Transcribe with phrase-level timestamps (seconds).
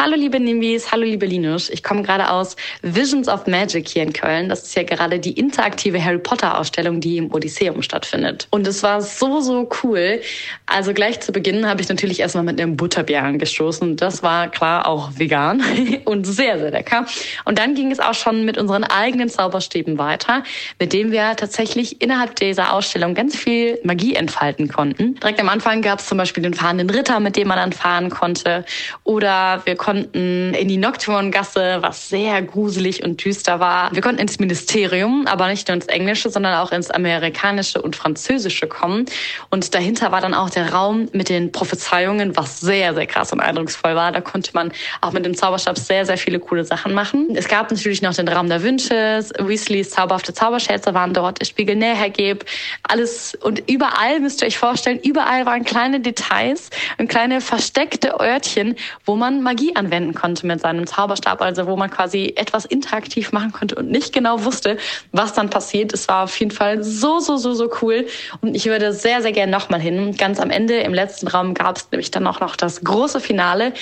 [0.00, 1.68] Hallo liebe Nimbis, hallo liebe Linus.
[1.70, 4.48] Ich komme gerade aus Visions of Magic hier in Köln.
[4.48, 8.46] Das ist ja gerade die interaktive Harry Potter Ausstellung, die im Odysseum stattfindet.
[8.50, 10.20] Und es war so, so cool.
[10.66, 13.96] Also gleich zu Beginn habe ich natürlich erstmal mit einem Butterbier angestoßen.
[13.96, 15.64] Das war klar auch vegan
[16.04, 17.04] und sehr, sehr lecker.
[17.44, 20.44] Und dann ging es auch schon mit unseren eigenen Zauberstäben weiter,
[20.78, 25.16] mit denen wir tatsächlich innerhalb dieser Ausstellung ganz viel Magie entfalten konnten.
[25.16, 28.10] Direkt am Anfang gab es zum Beispiel den fahrenden Ritter, mit dem man dann fahren
[28.10, 28.64] konnte.
[29.02, 33.94] Oder wir konnten in die Nocturne-Gasse, was sehr gruselig und düster war.
[33.94, 38.66] Wir konnten ins Ministerium, aber nicht nur ins Englische, sondern auch ins Amerikanische und Französische
[38.66, 39.06] kommen.
[39.50, 43.40] Und dahinter war dann auch der Raum mit den Prophezeiungen, was sehr, sehr krass und
[43.40, 44.12] eindrucksvoll war.
[44.12, 47.28] Da konnte man auch mit dem Zauberstab sehr, sehr viele coole Sachen machen.
[47.34, 49.24] Es gab natürlich noch den Raum der Wünsche.
[49.38, 51.40] Weasleys zauberhafte Zauberschätze waren dort.
[51.40, 52.44] Der Spiegel Nähergeb.
[52.82, 58.76] Alles und überall müsst ihr euch vorstellen, überall waren kleine Details und kleine versteckte Örtchen,
[59.04, 63.52] wo man Magie anwenden konnte mit seinem Zauberstab, also wo man quasi etwas interaktiv machen
[63.52, 64.76] konnte und nicht genau wusste,
[65.12, 65.94] was dann passiert.
[65.94, 68.06] Es war auf jeden Fall so, so, so, so cool
[68.42, 70.16] und ich würde sehr, sehr gerne nochmal hin.
[70.16, 73.72] Ganz am Ende, im letzten Raum, gab es nämlich dann auch noch das große Finale.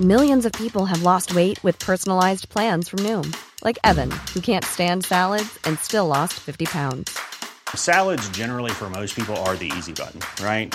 [0.00, 4.64] Millions of people have lost weight with personalized plans from Noom, like Evan, who can't
[4.64, 7.18] stand salads and still lost 50 pounds.
[7.74, 10.74] Salads generally for most people are the easy button, right?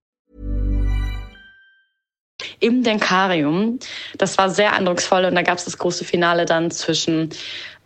[2.61, 3.79] Im Denkarium.
[4.17, 7.29] Das war sehr eindrucksvoll und da gab es das große Finale dann zwischen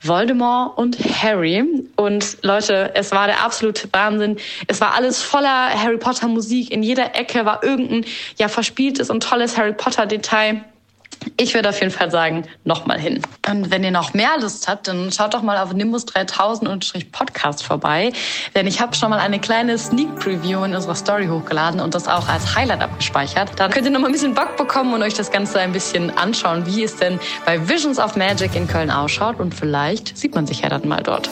[0.02, 1.64] Voldemort und Harry.
[1.96, 4.38] Und Leute, es war der absolute Wahnsinn.
[4.68, 6.72] Es war alles voller Harry Potter Musik.
[6.72, 8.06] In jeder Ecke war irgendein
[8.38, 10.64] ja verspieltes und tolles Harry Potter Detail.
[11.38, 13.22] Ich würde auf jeden Fall sagen, nochmal hin.
[13.50, 17.64] Und wenn ihr noch mehr Lust habt, dann schaut doch mal auf Nimbus 3000 Podcast
[17.64, 18.12] vorbei.
[18.56, 22.08] Denn ich habe schon mal eine kleine Sneak Preview in unserer Story hochgeladen und das
[22.08, 23.52] auch als Highlight abgespeichert.
[23.58, 26.16] Dann könnt ihr noch mal ein bisschen Bock bekommen und euch das Ganze ein bisschen
[26.18, 29.40] anschauen, wie es denn bei Visions of Magic in Köln ausschaut.
[29.40, 31.30] Und vielleicht sieht man sich ja dann mal dort.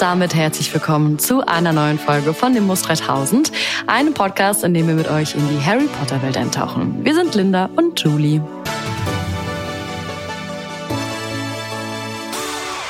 [0.00, 3.52] Und damit herzlich willkommen zu einer neuen Folge von Nimbus 3000,
[3.86, 7.04] einem Podcast, in dem wir mit euch in die Harry Potter Welt eintauchen.
[7.04, 8.40] Wir sind Linda und Julie.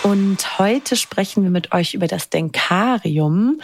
[0.04, 3.60] Und heute sprechen wir mit euch über das Denkarium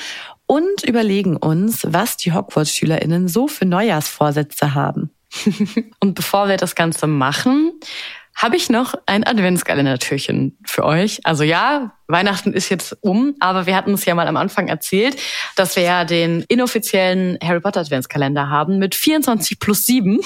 [0.47, 5.11] und überlegen uns, was die Hogwarts-SchülerInnen so für Neujahrsvorsätze haben.
[6.01, 7.79] und bevor wir das Ganze machen,
[8.37, 11.21] habe ich noch ein Adventskalender-Türchen für euch.
[11.25, 15.17] Also ja, Weihnachten ist jetzt um, aber wir hatten es ja mal am Anfang erzählt,
[15.57, 20.21] dass wir ja den inoffiziellen Harry Potter Adventskalender haben mit 24 plus 7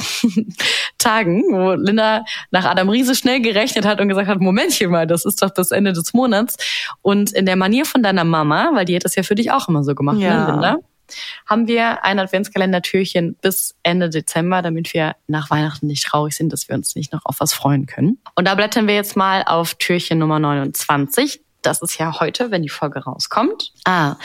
[0.99, 5.25] Tagen, wo Linda nach Adam Riese schnell gerechnet hat und gesagt hat, Momentchen mal, das
[5.25, 6.57] ist doch das Ende des Monats.
[7.03, 9.69] Und in der Manier von deiner Mama, weil die hat das ja für dich auch
[9.69, 10.47] immer so gemacht, Ja.
[10.47, 10.77] ne, Linda?
[11.47, 16.69] Haben wir ein Adventskalender-Türchen bis Ende Dezember, damit wir nach Weihnachten nicht traurig sind, dass
[16.69, 18.19] wir uns nicht noch auf was freuen können.
[18.35, 21.41] Und da blättern wir jetzt mal auf Türchen Nummer 29.
[21.63, 23.73] Das ist ja heute, wenn die Folge rauskommt.
[23.85, 24.17] Ah,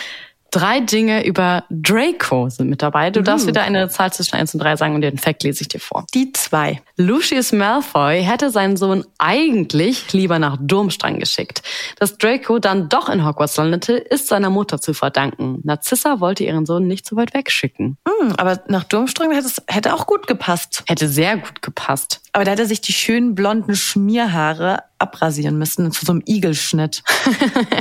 [0.52, 3.12] drei Dinge über Draco sind mit dabei.
[3.12, 5.68] Du darfst wieder eine Zahl zwischen 1 und 3 sagen und den Fact lese ich
[5.68, 6.06] dir vor.
[6.14, 6.82] Die zwei.
[6.98, 11.62] Lucius Malfoy hätte seinen Sohn eigentlich lieber nach Durmstrang geschickt.
[12.00, 15.60] Dass Draco dann doch in Hogwarts landete, ist seiner Mutter zu verdanken.
[15.64, 17.98] Narcissa wollte ihren Sohn nicht so weit wegschicken.
[18.08, 20.84] Hm, aber nach Durmstrang hätte es hätte auch gut gepasst.
[20.88, 22.22] Hätte sehr gut gepasst.
[22.32, 27.04] Aber da hat er sich die schönen blonden Schmierhaare abrasieren müssen zu so einem Igelschnitt.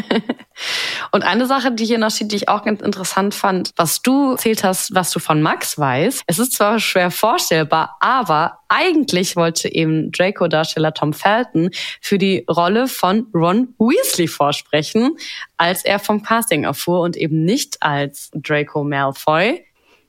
[1.12, 4.32] Und eine Sache, die hier noch steht, die ich auch ganz interessant fand, was du
[4.32, 6.22] erzählt hast, was du von Max weißt.
[6.26, 11.70] Es ist zwar schwer vorstellbar, aber eigentlich wollte eben Draco-Darsteller Tom Felton
[12.00, 15.16] für die Rolle von Ron Weasley vorsprechen,
[15.56, 19.64] als er vom Casting erfuhr und eben nicht als Draco Malfoy.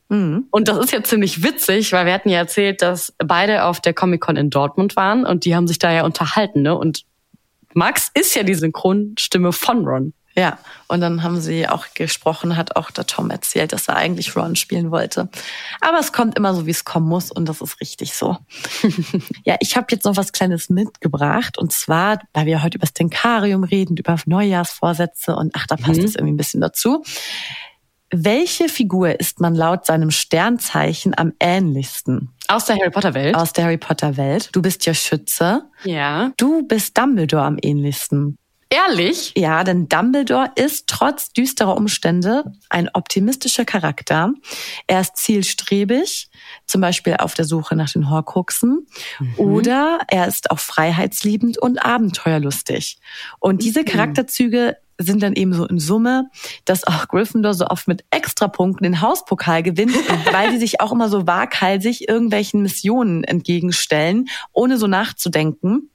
[0.09, 0.47] Mhm.
[0.51, 3.93] Und das ist ja ziemlich witzig, weil wir hatten ja erzählt, dass beide auf der
[3.93, 6.75] Comic-Con in Dortmund waren und die haben sich da ja unterhalten, ne?
[6.75, 7.05] Und
[7.73, 10.13] Max ist ja die Synchronstimme von Ron.
[10.37, 10.59] Ja,
[10.89, 14.57] und dann haben sie auch gesprochen, hat auch der Tom erzählt, dass er eigentlich Ron
[14.57, 15.29] spielen wollte.
[15.79, 18.37] Aber es kommt immer so, wie es kommen muss und das ist richtig so.
[19.45, 22.93] ja, ich habe jetzt noch was Kleines mitgebracht und zwar, weil wir heute über das
[22.93, 26.05] Denkarium reden, über Neujahrsvorsätze und ach, da passt mhm.
[26.05, 27.03] es irgendwie ein bisschen dazu.
[28.17, 32.29] Welche Figur ist man laut seinem Sternzeichen am ähnlichsten?
[32.47, 33.35] Aus der Harry Potter Welt?
[33.35, 34.49] Aus der Harry Potter Welt.
[34.53, 35.63] Du bist ja Schütze.
[35.83, 36.31] Ja.
[36.37, 38.37] Du bist Dumbledore am ähnlichsten.
[38.69, 39.33] Ehrlich?
[39.35, 44.33] Ja, denn Dumbledore ist trotz düsterer Umstände ein optimistischer Charakter.
[44.87, 46.29] Er ist zielstrebig,
[46.65, 48.87] zum Beispiel auf der Suche nach den Horcruxen.
[49.19, 49.33] Mhm.
[49.37, 52.97] Oder er ist auch freiheitsliebend und abenteuerlustig.
[53.39, 53.85] Und diese mhm.
[53.85, 56.29] Charakterzüge sind dann eben so in Summe,
[56.65, 59.95] dass auch Gryffindor so oft mit Extrapunkten den Hauspokal gewinnt,
[60.31, 65.89] weil die sich auch immer so waghalsig irgendwelchen Missionen entgegenstellen, ohne so nachzudenken.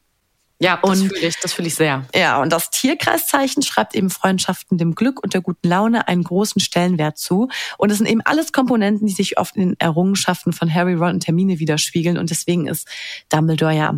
[0.62, 2.04] Ja, das fühle ich, das fühle ich sehr.
[2.14, 6.60] Ja, und das Tierkreiszeichen schreibt eben Freundschaften dem Glück und der guten Laune einen großen
[6.60, 7.48] Stellenwert zu.
[7.78, 11.14] Und es sind eben alles Komponenten, die sich oft in den Errungenschaften von Harry, Ron
[11.14, 12.18] und Termine widerspiegeln.
[12.18, 12.86] Und deswegen ist
[13.30, 13.94] Dumbledore ja,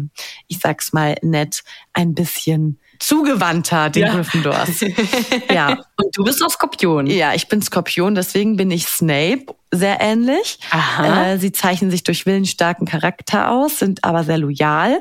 [0.46, 1.64] ich sag's mal nett,
[1.94, 4.14] ein bisschen zugewandter den ja.
[4.14, 4.81] Gryffindors.
[5.52, 5.70] ja.
[5.96, 7.06] Und du bist auch Skorpion.
[7.06, 10.58] Ja, ich bin Skorpion, deswegen bin ich Snape sehr ähnlich.
[10.70, 11.32] Aha.
[11.32, 15.00] Äh, sie zeichnen sich durch willensstarken Charakter aus, sind aber sehr loyal,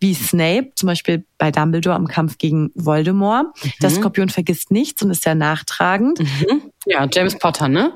[0.00, 3.46] wie Snape, zum Beispiel bei Dumbledore im Kampf gegen Voldemort.
[3.64, 3.72] Mhm.
[3.82, 6.20] Der Skorpion vergisst nichts und ist sehr nachtragend.
[6.20, 6.70] Mhm.
[6.86, 7.92] Ja, James Potter, ne?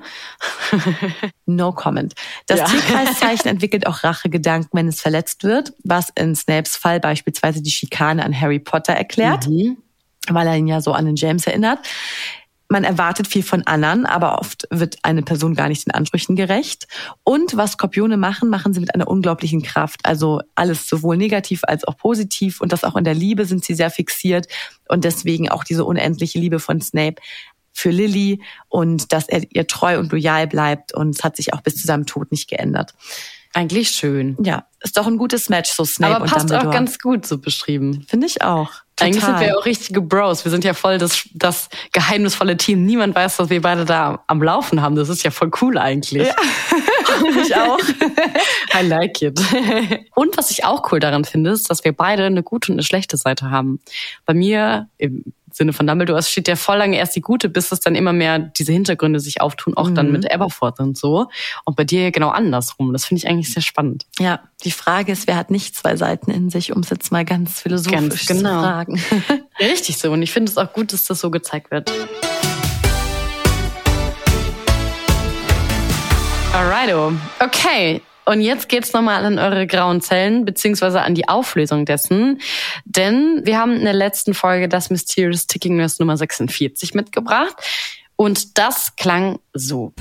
[1.46, 2.12] no comment.
[2.48, 2.64] Das ja.
[2.64, 8.24] Tierkreiszeichen entwickelt auch Rachegedanken, wenn es verletzt wird, was in Snapes Fall beispielsweise die Schikane
[8.24, 9.76] an Harry Potter erklärt, mhm.
[10.28, 11.78] weil er ihn ja so an den James erinnert
[12.68, 16.88] man erwartet viel von anderen, aber oft wird eine Person gar nicht den Ansprüchen gerecht.
[17.22, 20.00] Und was Skorpione machen, machen sie mit einer unglaublichen Kraft.
[20.04, 23.74] Also alles sowohl negativ als auch positiv und das auch in der Liebe sind sie
[23.74, 24.48] sehr fixiert
[24.88, 27.22] und deswegen auch diese unendliche Liebe von Snape
[27.72, 31.60] für Lily und dass er ihr treu und loyal bleibt und es hat sich auch
[31.60, 32.94] bis zu seinem Tod nicht geändert.
[33.56, 34.36] Eigentlich schön.
[34.42, 38.04] Ja, ist doch ein gutes Match, so Snape Aber passt auch ganz gut so beschrieben.
[38.06, 38.68] Finde ich auch.
[38.96, 39.08] Total.
[39.08, 40.44] Eigentlich sind wir ja auch richtige Bros.
[40.44, 42.84] Wir sind ja voll das, das geheimnisvolle Team.
[42.84, 44.94] Niemand weiß, was wir beide da am Laufen haben.
[44.94, 46.28] Das ist ja voll cool eigentlich.
[46.28, 46.34] Ja.
[47.42, 47.78] ich auch.
[48.78, 49.40] I like it.
[50.14, 52.82] Und was ich auch cool daran finde, ist, dass wir beide eine gute und eine
[52.82, 53.80] schlechte Seite haben.
[54.26, 54.90] Bei mir,
[55.56, 58.12] Sinne von Dumbledore, es steht ja voll lange erst die gute, bis es dann immer
[58.12, 59.94] mehr diese Hintergründe sich auftun, auch mhm.
[59.94, 61.28] dann mit Aberforth und so.
[61.64, 62.92] Und bei dir genau andersrum.
[62.92, 64.06] Das finde ich eigentlich sehr spannend.
[64.18, 67.24] Ja, die Frage ist, wer hat nicht zwei Seiten in sich, um es jetzt mal
[67.24, 68.60] ganz philosophisch ganz genau.
[68.60, 69.02] zu fragen.
[69.60, 70.12] Richtig so.
[70.12, 71.90] Und ich finde es auch gut, dass das so gezeigt wird.
[76.52, 77.12] Alrighto.
[77.40, 78.00] Okay.
[78.28, 82.40] Und jetzt geht's nochmal an eure grauen Zellen, beziehungsweise an die Auflösung dessen.
[82.84, 87.54] Denn wir haben in der letzten Folge das Mysterious Ticking Nurse Nummer 46 mitgebracht.
[88.16, 89.92] Und das klang so.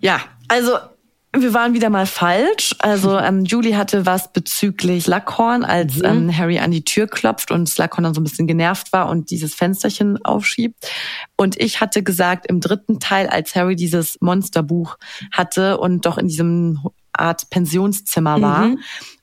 [0.00, 0.78] Ja, also
[1.32, 2.74] wir waren wieder mal falsch.
[2.78, 6.04] Also ähm, Julie hatte was bezüglich Slughorn, als mhm.
[6.04, 9.30] ähm, Harry an die Tür klopft und Slughorn dann so ein bisschen genervt war und
[9.30, 10.90] dieses Fensterchen aufschiebt.
[11.36, 14.98] Und ich hatte gesagt, im dritten Teil, als Harry dieses Monsterbuch
[15.32, 16.80] hatte und doch in diesem
[17.12, 18.68] Art Pensionszimmer war.
[18.68, 18.78] Mhm.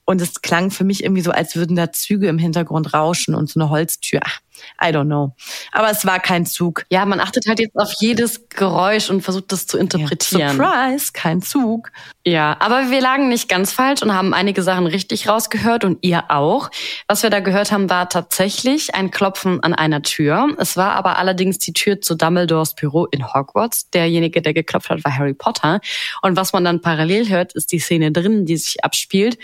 [0.10, 3.50] Und es klang für mich irgendwie so, als würden da Züge im Hintergrund rauschen und
[3.50, 4.22] so eine Holztür.
[4.24, 4.40] Ach,
[4.82, 5.36] I don't know.
[5.74, 6.86] Aber es war kein Zug.
[6.90, 10.58] Ja, man achtet halt jetzt auf jedes Geräusch und versucht das zu interpretieren.
[10.58, 11.92] Ja, surprise, kein Zug.
[12.26, 16.24] Ja, aber wir lagen nicht ganz falsch und haben einige Sachen richtig rausgehört und ihr
[16.30, 16.72] auch.
[17.10, 20.56] Was wir da gehört haben, war tatsächlich ein Klopfen an einer Tür.
[20.58, 23.90] Es war aber allerdings die Tür zu Dumbledores Büro in Hogwarts.
[23.90, 25.82] Derjenige, der geklopft hat, war Harry Potter.
[26.22, 29.38] Und was man dann parallel hört, ist die Szene drinnen, die sich abspielt.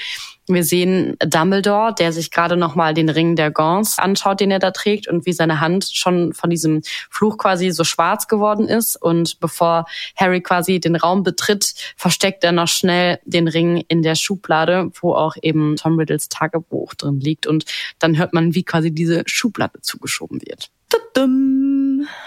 [0.48, 4.60] Wir sehen Dumbledore, der sich gerade noch mal den Ring der Gauns anschaut, den er
[4.60, 9.02] da trägt und wie seine Hand schon von diesem Fluch quasi so schwarz geworden ist.
[9.02, 9.86] Und bevor
[10.18, 15.14] Harry quasi den Raum betritt, versteckt er noch schnell den Ring in der Schublade, wo
[15.14, 17.48] auch eben Tom Riddles Tagebuch drin liegt.
[17.48, 17.66] Und
[18.00, 20.70] dann hört man, wie quasi diese Schublade zugeschoben wird.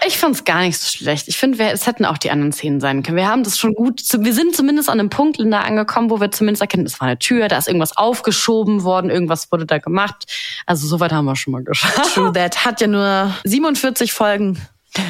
[0.05, 1.27] Ich fand's gar nicht so schlecht.
[1.27, 3.17] Ich finde, es hätten auch die anderen Szenen sein können.
[3.17, 6.31] Wir haben das schon gut, wir sind zumindest an einem Punkt, Linda, angekommen, wo wir
[6.31, 10.25] zumindest erkennen, es war eine Tür, da ist irgendwas aufgeschoben worden, irgendwas wurde da gemacht.
[10.65, 12.13] Also soweit haben wir schon mal geschafft.
[12.13, 14.61] True That hat ja nur 47 Folgen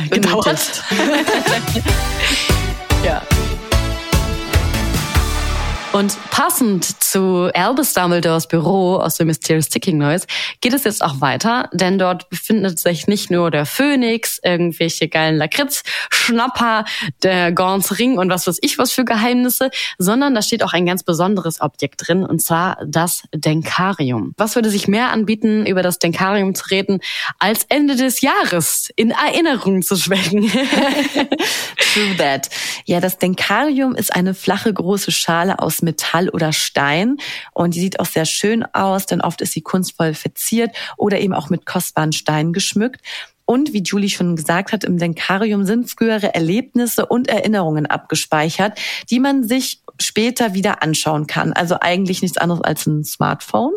[0.09, 0.83] gedauert.
[3.05, 3.21] ja.
[5.94, 10.27] Und passend zu Albus Dumbledores Büro aus dem Mysterious Ticking Noise
[10.62, 15.38] geht es jetzt auch weiter, denn dort befindet sich nicht nur der Phönix, irgendwelche geilen
[15.38, 16.86] Lakritz, Schnapper,
[17.24, 20.86] der Gorns Ring und was weiß ich was für Geheimnisse, sondern da steht auch ein
[20.86, 24.34] ganz besonderes Objekt drin und zwar das Denkarium.
[24.38, 27.00] Was würde sich mehr anbieten, über das Denkarium zu reden,
[27.39, 30.51] als Ende des Jahres in Erinnerung zu schwelgen?
[31.94, 32.50] True that.
[32.86, 37.17] Ja, das Denkarium ist eine flache große Schale aus Metall oder Stein.
[37.53, 41.34] Und die sieht auch sehr schön aus, denn oft ist sie kunstvoll verziert oder eben
[41.34, 43.01] auch mit kostbaren Steinen geschmückt.
[43.46, 48.77] Und wie Julie schon gesagt hat, im Denkarium sind frühere Erlebnisse und Erinnerungen abgespeichert,
[49.10, 51.53] die man sich später wieder anschauen kann.
[51.53, 53.74] Also eigentlich nichts anderes als ein Smartphone.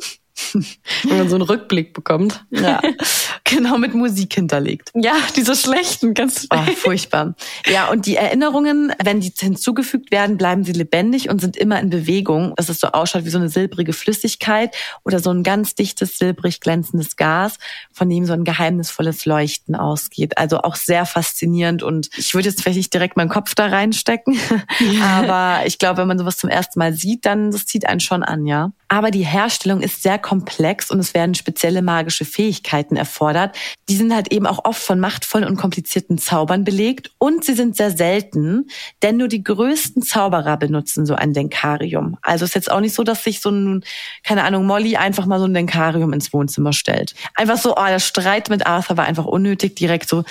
[1.04, 2.44] Wenn man so einen Rückblick bekommt.
[2.50, 2.80] Ja,
[3.44, 4.90] genau mit Musik hinterlegt.
[4.94, 7.34] Ja, diese schlechten, ganz oh, furchtbar.
[7.66, 11.90] Ja, und die Erinnerungen, wenn die hinzugefügt werden, bleiben sie lebendig und sind immer in
[11.90, 16.18] Bewegung, dass es so ausschaut wie so eine silbrige Flüssigkeit oder so ein ganz dichtes,
[16.18, 17.58] silbrig glänzendes Gas,
[17.92, 20.38] von dem so ein geheimnisvolles Leuchten ausgeht.
[20.38, 24.38] Also auch sehr faszinierend und ich würde jetzt vielleicht nicht direkt meinen Kopf da reinstecken,
[25.02, 28.22] aber ich glaube, wenn man sowas zum ersten Mal sieht, dann das zieht einen schon
[28.22, 28.72] an, ja.
[28.92, 33.56] Aber die Herstellung ist sehr komplex und es werden spezielle magische Fähigkeiten erfordert.
[33.88, 37.76] Die sind halt eben auch oft von machtvollen und komplizierten Zaubern belegt und sie sind
[37.76, 38.66] sehr selten,
[39.00, 42.18] denn nur die größten Zauberer benutzen so ein Denkarium.
[42.20, 43.84] Also ist jetzt auch nicht so, dass sich so ein,
[44.24, 47.14] keine Ahnung, Molly einfach mal so ein Denkarium ins Wohnzimmer stellt.
[47.36, 50.24] Einfach so, oh, der Streit mit Arthur war einfach unnötig, direkt so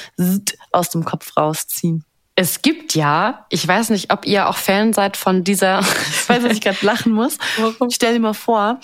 [0.74, 2.04] aus dem Kopf rausziehen.
[2.39, 5.79] Es gibt ja, ich weiß nicht, ob ihr auch Fan seid von dieser,
[6.10, 7.38] ich weiß, dass ich gerade lachen muss.
[7.58, 7.91] Warum?
[7.91, 8.79] Stell dir mal vor,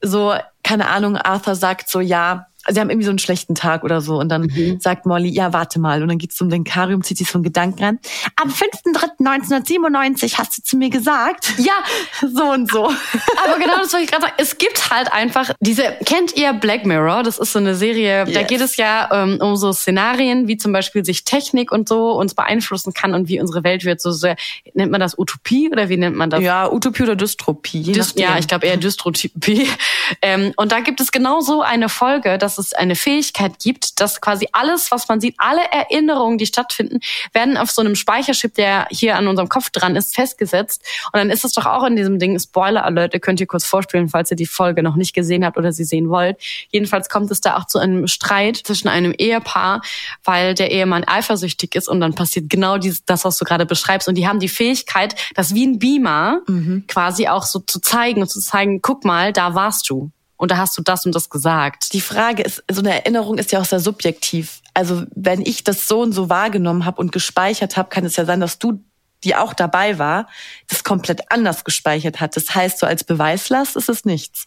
[0.00, 4.00] so, keine Ahnung, Arthur sagt so, ja, sie haben irgendwie so einen schlechten Tag oder
[4.00, 4.80] so und dann mhm.
[4.80, 7.44] sagt Molly, ja, warte mal und dann geht's um den Karium, zieht sich so einen
[7.44, 7.98] Gedanken rein.
[8.36, 11.72] Am 5.3.1997 hast du zu mir gesagt, ja,
[12.20, 12.84] so und so.
[12.84, 14.34] Aber genau das wollte ich gerade sagen.
[14.38, 17.22] Es gibt halt einfach diese, kennt ihr Black Mirror?
[17.22, 18.32] Das ist so eine Serie, yes.
[18.32, 22.12] da geht es ja ähm, um so Szenarien, wie zum Beispiel sich Technik und so
[22.12, 24.00] uns beeinflussen kann und wie unsere Welt wird.
[24.00, 24.36] So sehr,
[24.74, 26.40] nennt man das Utopie oder wie nennt man das?
[26.42, 27.92] Ja, Utopie oder Dystropie.
[27.92, 29.68] Dyst ja, ich glaube eher Dystropie.
[30.22, 34.00] ähm, und da gibt es genau so eine Folge, dass dass es eine Fähigkeit gibt,
[34.00, 37.00] dass quasi alles, was man sieht, alle Erinnerungen, die stattfinden,
[37.32, 40.82] werden auf so einem Speicherchip, der hier an unserem Kopf dran ist, festgesetzt.
[41.12, 43.64] Und dann ist es doch auch in diesem Ding, Spoiler Alert, ihr könnt ihr kurz
[43.64, 46.36] vorspielen, falls ihr die Folge noch nicht gesehen habt oder sie sehen wollt.
[46.70, 49.82] Jedenfalls kommt es da auch zu einem Streit zwischen einem Ehepaar,
[50.24, 54.08] weil der Ehemann eifersüchtig ist und dann passiert genau das, was du gerade beschreibst.
[54.08, 56.84] Und die haben die Fähigkeit, das wie ein Beamer mhm.
[56.86, 60.10] quasi auch so zu zeigen und zu zeigen, guck mal, da warst du
[60.42, 61.92] und da hast du das und das gesagt.
[61.92, 64.60] Die Frage ist, so eine Erinnerung ist ja auch sehr subjektiv.
[64.74, 68.24] Also wenn ich das so und so wahrgenommen habe und gespeichert habe, kann es ja
[68.24, 68.82] sein, dass du
[69.22, 70.26] die auch dabei war,
[70.68, 72.34] das komplett anders gespeichert hat.
[72.34, 74.42] Das heißt, so als Beweislast ist es nichts.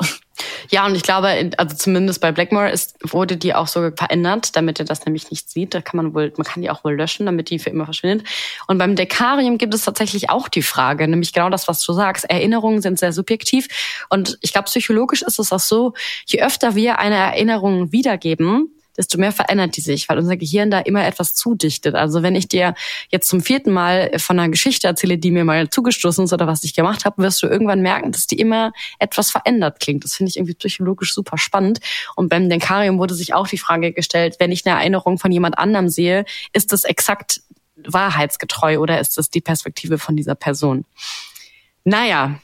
[0.70, 4.80] Ja, und ich glaube, also zumindest bei Blackmore ist, wurde die auch so verändert, damit
[4.80, 5.74] er das nämlich nicht sieht.
[5.74, 8.28] Da kann man wohl, man kann die auch wohl löschen, damit die für immer verschwindet.
[8.68, 12.26] Und beim Dekarium gibt es tatsächlich auch die Frage, nämlich genau das, was du sagst.
[12.30, 13.68] Erinnerungen sind sehr subjektiv.
[14.10, 15.94] Und ich glaube, psychologisch ist es auch so,
[16.26, 20.80] je öfter wir eine Erinnerung wiedergeben, desto mehr verändert die sich, weil unser Gehirn da
[20.80, 21.96] immer etwas zudichtet.
[21.96, 22.76] Also wenn ich dir
[23.10, 26.64] jetzt zum vierten Mal von einer Geschichte erzähle, die mir mal zugestoßen ist oder was
[26.64, 30.04] ich gemacht habe, wirst du irgendwann merken, dass die immer etwas verändert klingt.
[30.04, 31.80] Das finde ich irgendwie psychologisch super spannend.
[32.16, 35.58] Und beim Denkarium wurde sich auch die Frage gestellt, wenn ich eine Erinnerung von jemand
[35.58, 37.42] anderem sehe, ist das exakt
[37.76, 40.86] wahrheitsgetreu oder ist das die Perspektive von dieser Person?
[41.84, 42.40] Naja,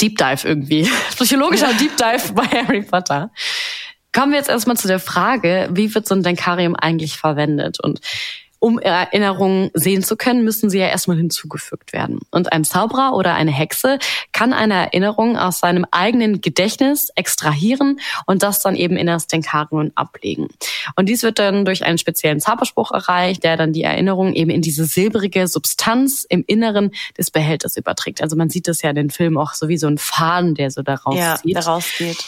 [0.00, 0.90] Deep Dive irgendwie.
[1.10, 3.30] Psychologischer Deep Dive bei Harry Potter.
[4.12, 7.78] Kommen wir jetzt erstmal zu der Frage, wie wird so ein Denkarium eigentlich verwendet?
[7.80, 8.00] Und
[8.60, 12.18] um Erinnerungen sehen zu können, müssen sie ja erstmal hinzugefügt werden.
[12.30, 13.98] Und ein Zauberer oder eine Hexe
[14.32, 19.92] kann eine Erinnerung aus seinem eigenen Gedächtnis extrahieren und das dann eben in das Denkarium
[19.94, 20.48] ablegen.
[20.96, 24.62] Und dies wird dann durch einen speziellen Zauberspruch erreicht, der dann die Erinnerung eben in
[24.62, 28.22] diese silbrige Substanz im Inneren des Behälters überträgt.
[28.22, 30.70] Also man sieht das ja in den Filmen auch so wie so ein Faden, der
[30.70, 31.56] so daraus ja, zieht.
[31.56, 32.24] daraus geht.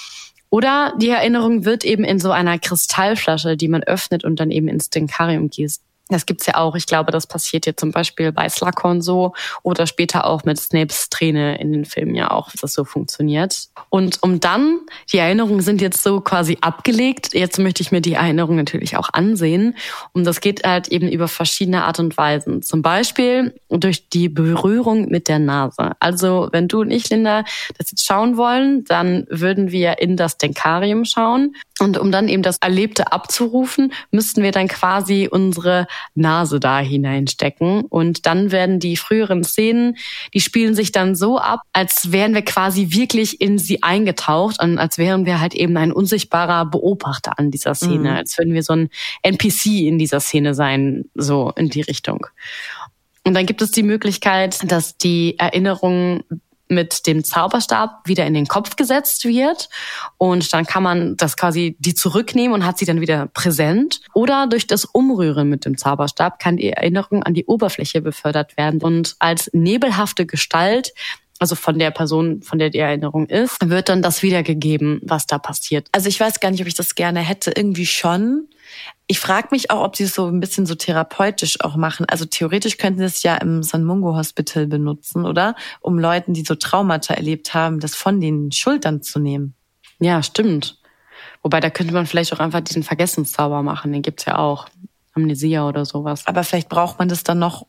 [0.51, 4.67] Oder die Erinnerung wird eben in so einer Kristallflasche, die man öffnet und dann eben
[4.67, 6.75] ins Denkarium gießt, Das gibt's ja auch.
[6.75, 11.09] Ich glaube, das passiert jetzt zum Beispiel bei Slughorn so oder später auch mit Snapes
[11.09, 13.69] Träne in den Filmen ja auch, dass das so funktioniert.
[13.89, 14.81] Und um dann,
[15.13, 17.35] die Erinnerungen sind jetzt so quasi abgelegt.
[17.35, 19.77] Jetzt möchte ich mir die Erinnerungen natürlich auch ansehen.
[20.13, 22.63] Und das geht halt eben über verschiedene Art und Weisen.
[22.63, 25.93] Zum Beispiel durch die Berührung mit der Nase.
[26.01, 27.45] Also wenn du und ich, Linda,
[27.79, 31.55] das jetzt schauen wollen, dann würden wir in das Denkarium schauen.
[31.79, 37.83] Und um dann eben das Erlebte abzurufen, müssten wir dann quasi unsere Nase da hineinstecken.
[37.83, 39.97] Und dann werden die früheren Szenen,
[40.35, 44.79] die spielen sich dann so ab, als wären wir quasi wirklich in sie eingetaucht und
[44.79, 48.17] als wären wir halt eben ein unsichtbarer Beobachter an dieser Szene, mhm.
[48.17, 48.91] als würden wir so ein
[49.23, 52.27] NPC in dieser Szene sein, so in die Richtung.
[53.25, 56.25] Und dann gibt es die Möglichkeit, dass die Erinnerungen
[56.71, 59.69] mit dem Zauberstab wieder in den Kopf gesetzt wird.
[60.19, 64.01] Und dann kann man das quasi die zurücknehmen und hat sie dann wieder präsent.
[64.15, 68.81] Oder durch das Umrühren mit dem Zauberstab kann die Erinnerung an die Oberfläche befördert werden.
[68.83, 70.93] Und als nebelhafte Gestalt
[71.41, 75.39] also von der Person, von der die Erinnerung ist, wird dann das wiedergegeben, was da
[75.39, 75.89] passiert.
[75.91, 78.47] Also ich weiß gar nicht, ob ich das gerne hätte, irgendwie schon.
[79.07, 82.05] Ich frage mich auch, ob sie es so ein bisschen so therapeutisch auch machen.
[82.09, 85.57] Also theoretisch könnten sie es ja im San Mungo Hospital benutzen, oder?
[85.81, 89.55] Um Leuten, die so Traumata erlebt haben, das von den Schultern zu nehmen.
[89.99, 90.79] Ja, stimmt.
[91.43, 93.93] Wobei da könnte man vielleicht auch einfach diesen Vergessenszauber machen.
[93.93, 94.69] Den gibt's ja auch.
[95.13, 96.27] Amnesia oder sowas.
[96.27, 97.67] Aber vielleicht braucht man das dann noch,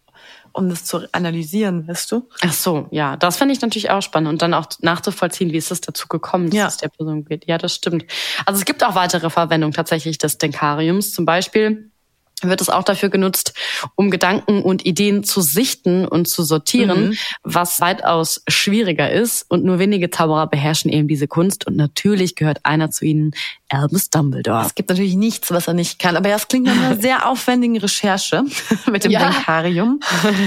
[0.54, 2.28] um das zu analysieren, weißt du?
[2.42, 5.72] Ach so, ja, das fände ich natürlich auch spannend und dann auch nachzuvollziehen, wie ist
[5.72, 6.68] es dazu gekommen, dass ja.
[6.68, 7.48] es der Person geht.
[7.48, 8.06] Ja, das stimmt.
[8.46, 11.14] Also es gibt auch weitere Verwendungen tatsächlich des Denkariums.
[11.14, 11.91] Zum Beispiel
[12.42, 13.54] wird es auch dafür genutzt,
[13.96, 17.18] um Gedanken und Ideen zu sichten und zu sortieren, mhm.
[17.44, 19.46] was weitaus schwieriger ist.
[19.50, 21.68] Und nur wenige Zauberer beherrschen eben diese Kunst.
[21.68, 23.32] Und natürlich gehört einer zu ihnen,
[23.72, 24.66] Albus Dumbledore.
[24.66, 26.18] Es gibt natürlich nichts, was er nicht kann.
[26.18, 28.44] Aber das klingt nach einer sehr aufwendigen Recherche
[28.92, 29.30] mit dem ja.
[29.30, 30.00] Denkarium.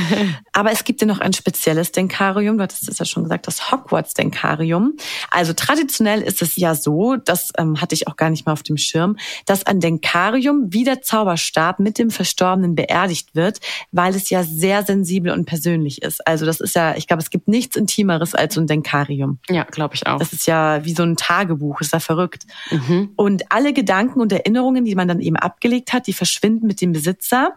[0.52, 2.58] Aber es gibt ja noch ein spezielles Denkarium.
[2.58, 4.94] Du hattest es ja schon gesagt, das Hogwarts-Denkarium.
[5.30, 8.62] Also traditionell ist es ja so, das ähm, hatte ich auch gar nicht mal auf
[8.62, 13.60] dem Schirm, dass ein Denkarium wie der Zauberstab mit dem Verstorbenen beerdigt wird,
[13.92, 16.26] weil es ja sehr sensibel und persönlich ist.
[16.26, 19.38] Also das ist ja, ich glaube, es gibt nichts Intimeres als so ein Denkarium.
[19.48, 20.18] Ja, glaube ich auch.
[20.18, 22.44] Das ist ja wie so ein Tagebuch, ist ja verrückt.
[22.72, 23.10] Mhm.
[23.14, 26.92] Und alle Gedanken und Erinnerungen, die man dann eben abgelegt hat, die verschwinden mit dem
[26.92, 27.54] Besitzer,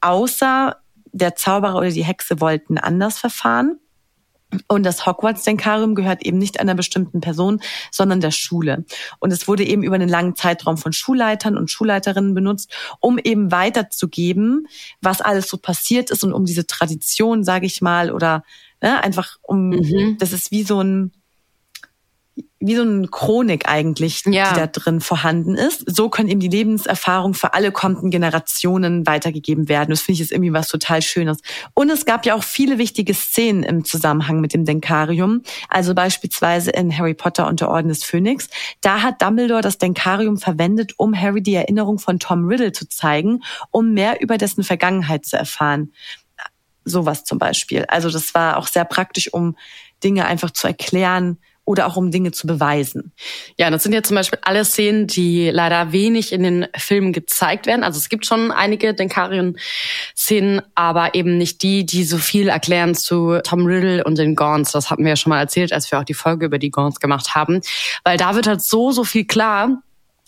[0.00, 0.76] außer
[1.12, 3.78] der Zauberer oder die Hexe wollten anders verfahren.
[4.68, 7.60] Und das Hogwarts-Denkarium gehört eben nicht einer bestimmten Person,
[7.90, 8.84] sondern der Schule.
[9.18, 13.52] Und es wurde eben über einen langen Zeitraum von Schulleitern und Schulleiterinnen benutzt, um eben
[13.52, 14.66] weiterzugeben,
[15.00, 18.44] was alles so passiert ist und um diese Tradition, sage ich mal, oder
[18.82, 20.16] ne, einfach um, mhm.
[20.18, 21.12] das ist wie so ein,
[22.58, 24.50] wie so eine Chronik eigentlich, ja.
[24.50, 25.84] die da drin vorhanden ist.
[25.94, 29.90] So können eben die Lebenserfahrung für alle kommenden Generationen weitergegeben werden.
[29.90, 31.38] Das finde ich ist irgendwie was total Schönes.
[31.74, 35.42] Und es gab ja auch viele wichtige Szenen im Zusammenhang mit dem Denkarium.
[35.68, 38.48] Also beispielsweise in Harry Potter und der Orden des Phönix.
[38.80, 43.42] Da hat Dumbledore das Denkarium verwendet, um Harry die Erinnerung von Tom Riddle zu zeigen,
[43.70, 45.92] um mehr über dessen Vergangenheit zu erfahren.
[46.86, 47.84] Sowas zum Beispiel.
[47.88, 49.56] Also das war auch sehr praktisch, um
[50.02, 53.12] Dinge einfach zu erklären oder auch um Dinge zu beweisen.
[53.58, 57.66] Ja, das sind ja zum Beispiel alle Szenen, die leider wenig in den Filmen gezeigt
[57.66, 57.84] werden.
[57.84, 63.40] Also es gibt schon einige Denkarion-Szenen, aber eben nicht die, die so viel erklären zu
[63.42, 64.72] Tom Riddle und den Gaunts.
[64.72, 67.00] Das hatten wir ja schon mal erzählt, als wir auch die Folge über die Gaunts
[67.00, 67.60] gemacht haben.
[68.04, 69.82] Weil da wird halt so, so viel klar,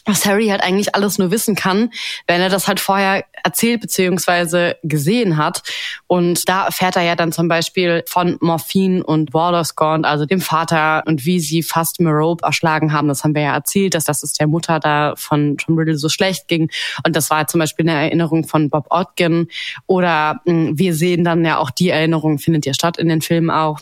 [0.04, 1.90] was Harry halt eigentlich alles nur wissen kann,
[2.26, 5.62] wenn er das halt vorher erzählt beziehungsweise gesehen hat.
[6.06, 11.02] Und da erfährt er ja dann zum Beispiel von Morphin und Gaunt, also dem Vater,
[11.06, 13.08] und wie sie fast Merope erschlagen haben.
[13.08, 16.08] Das haben wir ja erzählt, dass das ist der Mutter da von Tom Riddle so
[16.08, 16.70] schlecht ging.
[17.04, 19.48] Und das war zum Beispiel eine Erinnerung von Bob Odgen.
[19.86, 23.50] Oder hm, wir sehen dann ja auch die Erinnerung, findet ja statt in den Filmen
[23.50, 23.80] auch,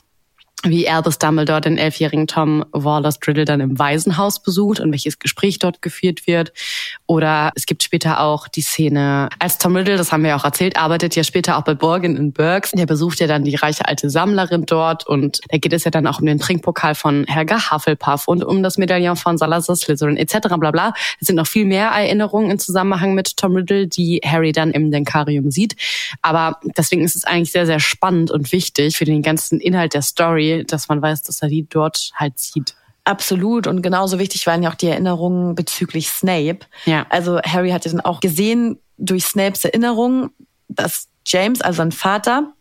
[0.64, 5.58] wie Albus Dumbledore den elfjährigen Tom Wallace Riddle dann im Waisenhaus besucht und welches Gespräch
[5.58, 6.52] dort geführt wird.
[7.06, 10.44] Oder es gibt später auch die Szene, als Tom Riddle, das haben wir ja auch
[10.44, 12.72] erzählt, arbeitet ja später auch bei Borgin in Burks.
[12.72, 16.06] Der besucht ja dann die reiche alte Sammlerin dort und da geht es ja dann
[16.06, 20.48] auch um den Trinkpokal von Helga Hufflepuff und um das Medaillon von Salazar Slytherin etc.
[20.58, 20.94] bla bla.
[21.20, 24.90] Es sind noch viel mehr Erinnerungen im Zusammenhang mit Tom Riddle, die Harry dann im
[24.90, 25.76] Denkarium sieht.
[26.22, 30.02] Aber deswegen ist es eigentlich sehr, sehr spannend und wichtig für den ganzen Inhalt der
[30.02, 32.74] Story, dass man weiß, dass er die dort halt sieht.
[33.04, 33.66] Absolut.
[33.66, 36.60] Und genauso wichtig waren ja auch die Erinnerungen bezüglich Snape.
[36.86, 37.06] Ja.
[37.08, 40.30] Also Harry hat ja dann auch gesehen durch Snapes Erinnerungen,
[40.68, 42.52] dass James, also sein Vater,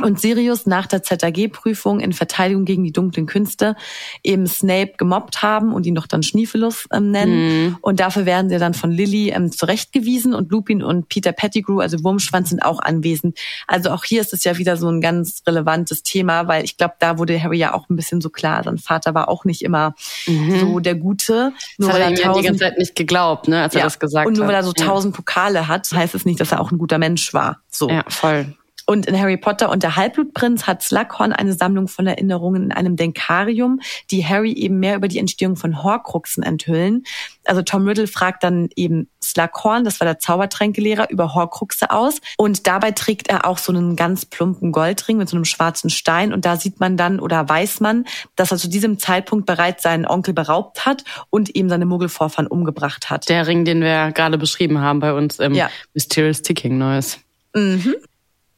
[0.00, 3.76] und Sirius nach der ZAG-Prüfung in Verteidigung gegen die dunklen Künste
[4.22, 7.66] eben Snape gemobbt haben und ihn doch dann Schniefelus ähm, nennen.
[7.66, 7.76] Mhm.
[7.82, 12.02] Und dafür werden sie dann von Lily ähm, zurechtgewiesen und Lupin und Peter Pettigrew, also
[12.02, 13.38] Wurmschwanz, sind auch anwesend.
[13.66, 16.94] Also auch hier ist es ja wieder so ein ganz relevantes Thema, weil ich glaube,
[16.98, 18.64] da wurde Harry ja auch ein bisschen so klar.
[18.64, 19.94] Sein Vater war auch nicht immer
[20.26, 20.58] mhm.
[20.58, 21.52] so der Gute.
[21.76, 23.80] Nur das weil er tausend, die ganze Zeit nicht geglaubt, ne, als ja.
[23.80, 24.26] er das gesagt hat.
[24.26, 26.78] Und nur weil er so tausend Pokale hat, heißt es nicht, dass er auch ein
[26.78, 27.60] guter Mensch war.
[27.70, 27.90] So.
[27.90, 28.54] Ja, voll.
[28.92, 32.96] Und in Harry Potter und der Halbblutprinz hat Slughorn eine Sammlung von Erinnerungen in einem
[32.96, 37.04] Denkarium, die Harry eben mehr über die Entstehung von Horcruxen enthüllen.
[37.46, 42.20] Also Tom Riddle fragt dann eben Slughorn, das war der Zaubertränkelehrer, über Horcruxe aus.
[42.36, 46.34] Und dabei trägt er auch so einen ganz plumpen Goldring mit so einem schwarzen Stein.
[46.34, 48.04] Und da sieht man dann oder weiß man,
[48.36, 53.08] dass er zu diesem Zeitpunkt bereits seinen Onkel beraubt hat und eben seine Muggelvorfahren umgebracht
[53.08, 53.30] hat.
[53.30, 55.70] Der Ring, den wir gerade beschrieben haben bei uns im ja.
[55.94, 57.16] Mysterious Ticking Noise.
[57.54, 57.94] Mhm.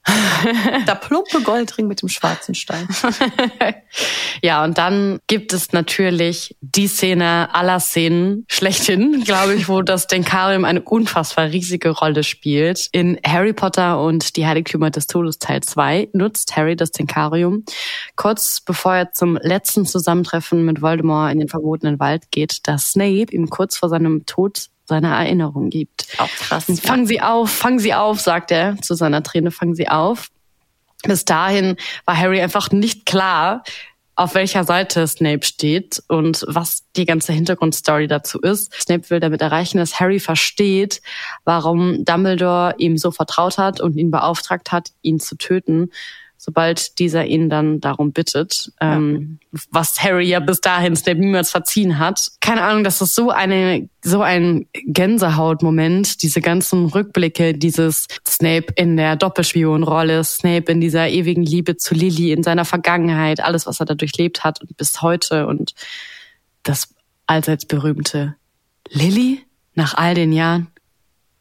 [0.86, 2.86] Der plumpe Goldring mit dem schwarzen Stein.
[4.42, 10.06] ja, und dann gibt es natürlich die Szene aller Szenen schlechthin, glaube ich, wo das
[10.06, 12.88] Denkarium eine unfassbar riesige Rolle spielt.
[12.92, 17.64] In Harry Potter und die Heiligtümer des Todes Teil 2 nutzt Harry das Denkarium.
[18.16, 23.32] Kurz bevor er zum letzten Zusammentreffen mit Voldemort in den verbotenen Wald geht, dass Snape
[23.32, 26.06] ihm kurz vor seinem Tod seine Erinnerung gibt.
[26.18, 26.66] Auch krass.
[26.82, 30.30] Fangen Sie auf, fangen Sie auf, sagt er zu seiner Träne, fangen Sie auf.
[31.02, 33.62] Bis dahin war Harry einfach nicht klar,
[34.16, 38.72] auf welcher Seite Snape steht und was die ganze Hintergrundstory dazu ist.
[38.74, 41.02] Snape will damit erreichen, dass Harry versteht,
[41.44, 45.90] warum Dumbledore ihm so vertraut hat und ihn beauftragt hat, ihn zu töten
[46.44, 48.96] sobald dieser ihn dann darum bittet, ja.
[48.96, 49.38] ähm,
[49.70, 52.32] was Harry ja bis dahin Snape niemals verziehen hat.
[52.40, 58.98] Keine Ahnung, das ist so eine so ein Gänsehautmoment, diese ganzen Rückblicke, dieses Snape in
[58.98, 63.86] der Doppelspionrolle, Snape in dieser ewigen Liebe zu Lily, in seiner Vergangenheit, alles, was er
[63.86, 65.74] da durchlebt hat und bis heute und
[66.62, 66.94] das
[67.26, 68.34] allseits berühmte
[68.90, 69.40] Lily
[69.74, 70.68] nach all den Jahren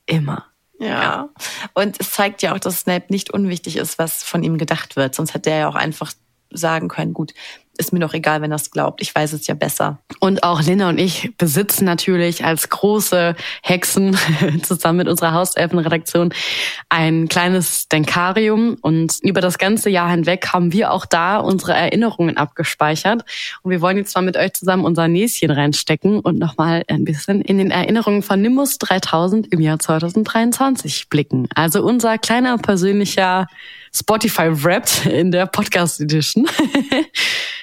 [0.06, 0.46] immer.
[0.80, 1.30] Ja.
[1.74, 5.16] Und es zeigt ja auch, dass Snape nicht unwichtig ist, was von ihm gedacht wird.
[5.16, 6.12] Sonst hätte er ja auch einfach
[6.50, 7.34] sagen können, gut,
[7.78, 9.02] ist mir doch egal, wenn es glaubt.
[9.02, 10.00] Ich weiß es ja besser.
[10.20, 14.18] Und auch Linda und ich besitzen natürlich als große Hexen
[14.64, 16.34] zusammen mit unserer Hauselfenredaktion
[16.90, 18.78] ein kleines Denkarium.
[18.82, 23.26] Und über das ganze Jahr hinweg haben wir auch da unsere Erinnerungen abgespeichert.
[23.64, 27.42] Und wir wollen jetzt mal mit euch zusammen unser Näschen reinstecken und nochmal ein bisschen
[27.42, 31.48] in den Erinnerungen von Nimbus 3000 im Jahr 2023 blicken.
[31.56, 33.48] Also unser kleiner persönlicher
[33.96, 36.48] Spotify Wrapped in der Podcast Edition.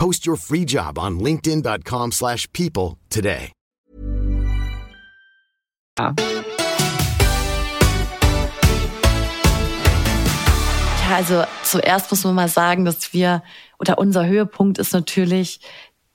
[0.00, 3.52] Post your free job on linkedin.com/people today.
[5.98, 6.14] Ja.
[11.10, 13.42] also zuerst muss man mal sagen, dass wir
[13.78, 15.60] oder unser Höhepunkt ist natürlich,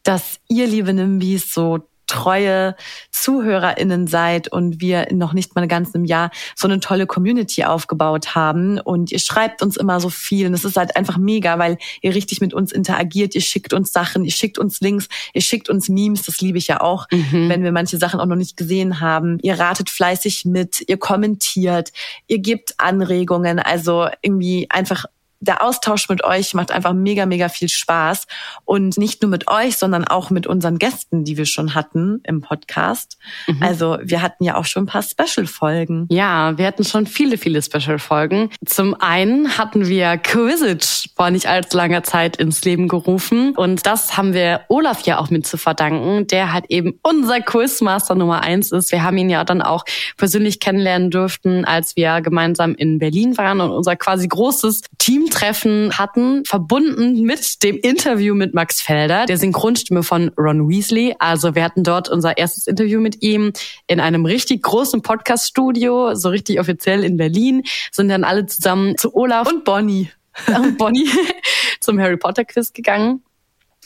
[0.04, 2.76] dass ihr liebe Nimbis so treue
[3.12, 8.36] ZuhörerInnen seid und wir noch nicht mal ganz im Jahr so eine tolle Community aufgebaut
[8.36, 8.80] haben.
[8.80, 10.48] Und ihr schreibt uns immer so viel.
[10.48, 13.36] Und es ist halt einfach mega, weil ihr richtig mit uns interagiert.
[13.36, 16.24] Ihr schickt uns Sachen, ihr schickt uns Links, ihr schickt uns Memes.
[16.24, 17.50] Das liebe ich ja auch, mhm.
[17.50, 19.40] wenn wir manche Sachen auch noch nicht gesehen haben.
[19.42, 21.92] Ihr ratet fleißig mit, ihr kommentiert,
[22.28, 23.60] ihr gebt Anregungen.
[23.60, 25.06] Also irgendwie einfach
[25.48, 28.28] der Austausch mit euch macht einfach mega, mega viel Spaß.
[28.64, 32.42] Und nicht nur mit euch, sondern auch mit unseren Gästen, die wir schon hatten im
[32.42, 33.18] Podcast.
[33.48, 33.64] Mhm.
[33.64, 36.08] Also wir hatten ja auch schon ein paar Special-Folgen.
[36.10, 38.50] Ja, wir hatten schon viele, viele Special-Folgen.
[38.66, 43.56] Zum einen hatten wir Quizage vor nicht allzu langer Zeit ins Leben gerufen.
[43.56, 48.16] Und das haben wir Olaf ja auch mit zu verdanken, der halt eben unser Quizmaster
[48.16, 48.92] Nummer eins ist.
[48.92, 49.86] Wir haben ihn ja dann auch
[50.18, 55.98] persönlich kennenlernen dürften, als wir gemeinsam in Berlin waren und unser quasi großes Team Treffen
[55.98, 61.14] hatten, verbunden mit dem Interview mit Max Felder, der Synchronstimme von Ron Weasley.
[61.20, 63.52] Also wir hatten dort unser erstes Interview mit ihm
[63.88, 69.14] in einem richtig großen Podcast-Studio, so richtig offiziell in Berlin, sind dann alle zusammen zu
[69.14, 70.10] Olaf und Bonnie
[70.48, 71.10] und Bonnie
[71.82, 73.22] zum Harry Potter Quiz gegangen.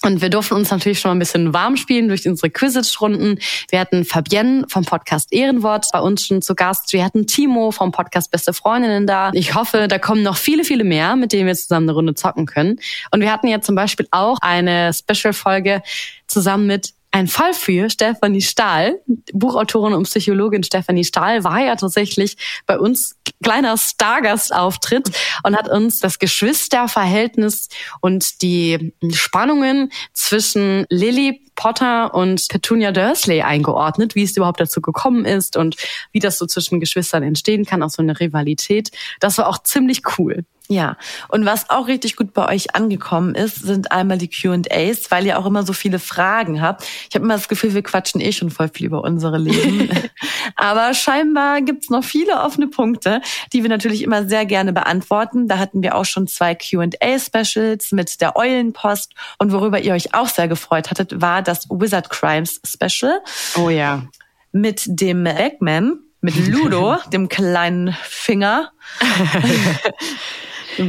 [0.01, 3.39] Und wir durften uns natürlich schon mal ein bisschen warm spielen durch unsere Quidditch-Runden.
[3.69, 6.93] Wir hatten Fabienne vom Podcast Ehrenwort bei uns schon zu Gast.
[6.93, 9.31] Wir hatten Timo vom Podcast Beste Freundinnen da.
[9.33, 12.45] Ich hoffe, da kommen noch viele, viele mehr, mit denen wir zusammen eine Runde zocken
[12.45, 12.79] können.
[13.11, 15.81] Und wir hatten ja zum Beispiel auch eine Special-Folge
[16.27, 18.99] zusammen mit ein Fall für Stefanie Stahl,
[19.33, 25.11] Buchautorin und Psychologin Stefanie Stahl, war ja tatsächlich bei uns kleiner Stargastauftritt
[25.43, 27.69] und hat uns das Geschwisterverhältnis
[28.01, 35.25] und die Spannungen zwischen Lily Potter und Petunia Dursley eingeordnet, wie es überhaupt dazu gekommen
[35.25, 35.75] ist und
[36.11, 38.91] wie das so zwischen Geschwistern entstehen kann, auch so eine Rivalität.
[39.19, 40.45] Das war auch ziemlich cool.
[40.71, 40.97] Ja,
[41.29, 45.39] und was auch richtig gut bei euch angekommen ist, sind einmal die Q&As, weil ihr
[45.39, 46.83] auch immer so viele Fragen habt.
[47.09, 49.89] Ich habe immer das Gefühl, wir quatschen eh schon voll viel über unsere Leben.
[50.55, 55.47] Aber scheinbar gibt's noch viele offene Punkte, die wir natürlich immer sehr gerne beantworten.
[55.47, 59.15] Da hatten wir auch schon zwei Q&A-Specials mit der Eulenpost.
[59.39, 63.21] Und worüber ihr euch auch sehr gefreut hattet, war das Wizard Crimes Special.
[63.55, 64.03] Oh ja.
[64.51, 68.71] Mit dem Eggman, mit Ludo, dem kleinen Finger.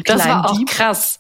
[0.05, 0.69] Das war auch Dieb.
[0.69, 1.19] krass.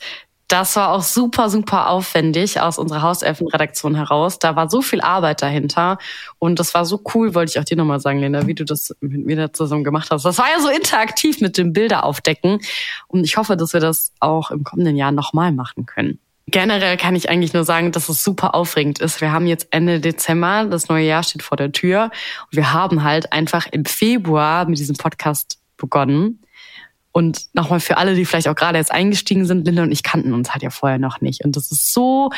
[0.51, 4.41] Das war auch super, super aufwendig aus unserer Hauselfenredaktion heraus.
[4.41, 5.99] Da war so viel Arbeit dahinter.
[6.41, 8.93] Und das war so cool, wollte ich auch dir nochmal sagen, Lena, wie du das
[9.01, 10.25] mit mir da zusammen gemacht hast.
[10.25, 12.59] Das war ja so interaktiv mit dem Bilder aufdecken.
[13.07, 16.19] Und ich hoffe, dass wir das auch im kommenden Jahr nochmal machen können.
[16.49, 19.21] Generell kann ich eigentlich nur sagen, dass es super aufregend ist.
[19.21, 22.11] Wir haben jetzt Ende Dezember, das neue Jahr steht vor der Tür.
[22.51, 26.41] Und wir haben halt einfach im Februar mit diesem Podcast begonnen.
[27.13, 30.33] Und nochmal für alle, die vielleicht auch gerade jetzt eingestiegen sind, Linda und ich kannten
[30.33, 31.45] uns halt ja vorher noch nicht.
[31.45, 32.31] Und das ist so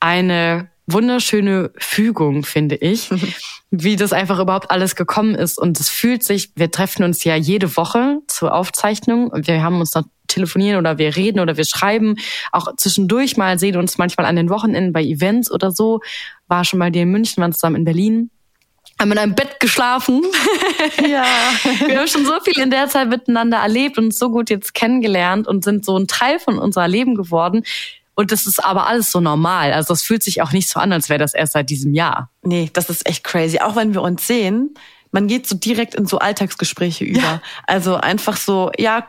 [0.00, 3.10] eine wunderschöne Fügung, finde ich,
[3.70, 5.58] wie das einfach überhaupt alles gekommen ist.
[5.58, 9.78] Und es fühlt sich, wir treffen uns ja jede Woche zur Aufzeichnung und wir haben
[9.78, 12.16] uns noch telefonieren oder wir reden oder wir schreiben.
[12.52, 16.00] Auch zwischendurch mal sehen uns manchmal an den Wochenenden bei Events oder so.
[16.48, 18.30] War schon mal dir in München, waren zusammen in Berlin
[19.00, 20.22] haben in einem Bett geschlafen.
[21.06, 21.24] Ja.
[21.86, 25.46] Wir haben schon so viel in der Zeit miteinander erlebt und so gut jetzt kennengelernt
[25.46, 27.64] und sind so ein Teil von unserer Leben geworden.
[28.14, 29.72] Und das ist aber alles so normal.
[29.72, 32.30] Also es fühlt sich auch nicht so an, als wäre das erst seit diesem Jahr.
[32.42, 33.58] Nee, das ist echt crazy.
[33.60, 34.74] Auch wenn wir uns sehen,
[35.12, 37.20] man geht so direkt in so Alltagsgespräche über.
[37.20, 37.42] Ja.
[37.66, 39.06] Also einfach so, ja,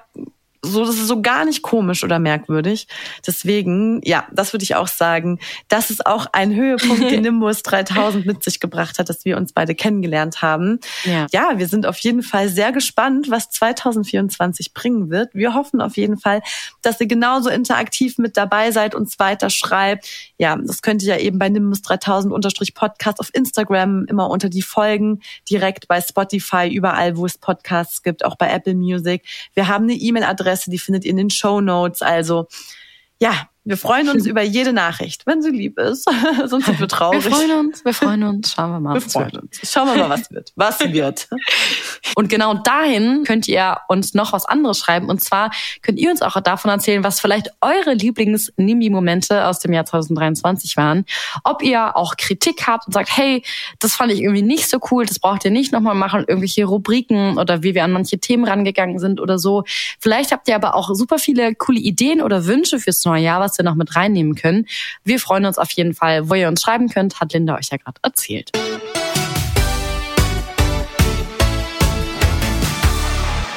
[0.64, 2.88] so, das ist so gar nicht komisch oder merkwürdig.
[3.26, 5.40] Deswegen, ja, das würde ich auch sagen.
[5.70, 9.54] Das ist auch ein Höhepunkt, den Nimbus 3000 mit sich gebracht hat, dass wir uns
[9.54, 10.80] beide kennengelernt haben.
[11.04, 11.26] Ja.
[11.32, 15.34] ja, wir sind auf jeden Fall sehr gespannt, was 2024 bringen wird.
[15.34, 16.42] Wir hoffen auf jeden Fall,
[16.84, 20.08] dass ihr genauso interaktiv mit dabei seid, uns weiter schreibt.
[20.38, 24.50] Ja, das könnt ihr ja eben bei Nimbus 3000 unterstrich Podcast auf Instagram immer unter
[24.50, 29.24] die Folgen, direkt bei Spotify, überall, wo es Podcasts gibt, auch bei Apple Music.
[29.56, 32.02] Wir haben eine E-Mail-Adresse Adresse, die findet ihr in den Show Notes.
[32.02, 32.48] Also
[33.20, 36.10] ja, wir freuen uns über jede Nachricht, wenn sie lieb ist.
[36.46, 37.24] Sonst sind wir traurig.
[37.26, 38.54] Wir freuen uns, wir freuen uns.
[38.54, 38.94] Schauen wir mal.
[38.96, 39.60] Wir freuen uns.
[39.64, 40.52] Schauen wir mal, was wird.
[40.56, 41.30] Was wird.
[42.16, 45.10] Und genau dahin könnt ihr uns noch was anderes schreiben.
[45.10, 45.52] Und zwar
[45.84, 51.06] könnt ihr uns auch davon erzählen, was vielleicht eure Lieblings-NIMBY-Momente aus dem Jahr 2023 waren.
[51.44, 53.44] Ob ihr auch Kritik habt und sagt, hey,
[53.78, 57.38] das fand ich irgendwie nicht so cool, das braucht ihr nicht nochmal machen, irgendwelche Rubriken
[57.38, 59.66] oder wie wir an manche Themen rangegangen sind oder so.
[60.00, 63.66] Vielleicht habt ihr aber auch super viele coole Ideen oder Wünsche fürs neue Jahr, wir
[63.66, 64.66] noch mit reinnehmen können.
[65.04, 67.78] Wir freuen uns auf jeden Fall, wo ihr uns schreiben könnt, hat Linda euch ja
[67.78, 68.52] gerade erzählt.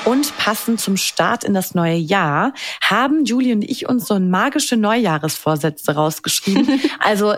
[0.04, 2.52] Und passend zum Start in das neue Jahr
[2.83, 6.80] haben Julie und ich uns so ein magische Neujahresvorsätze rausgeschrieben.
[6.98, 7.35] also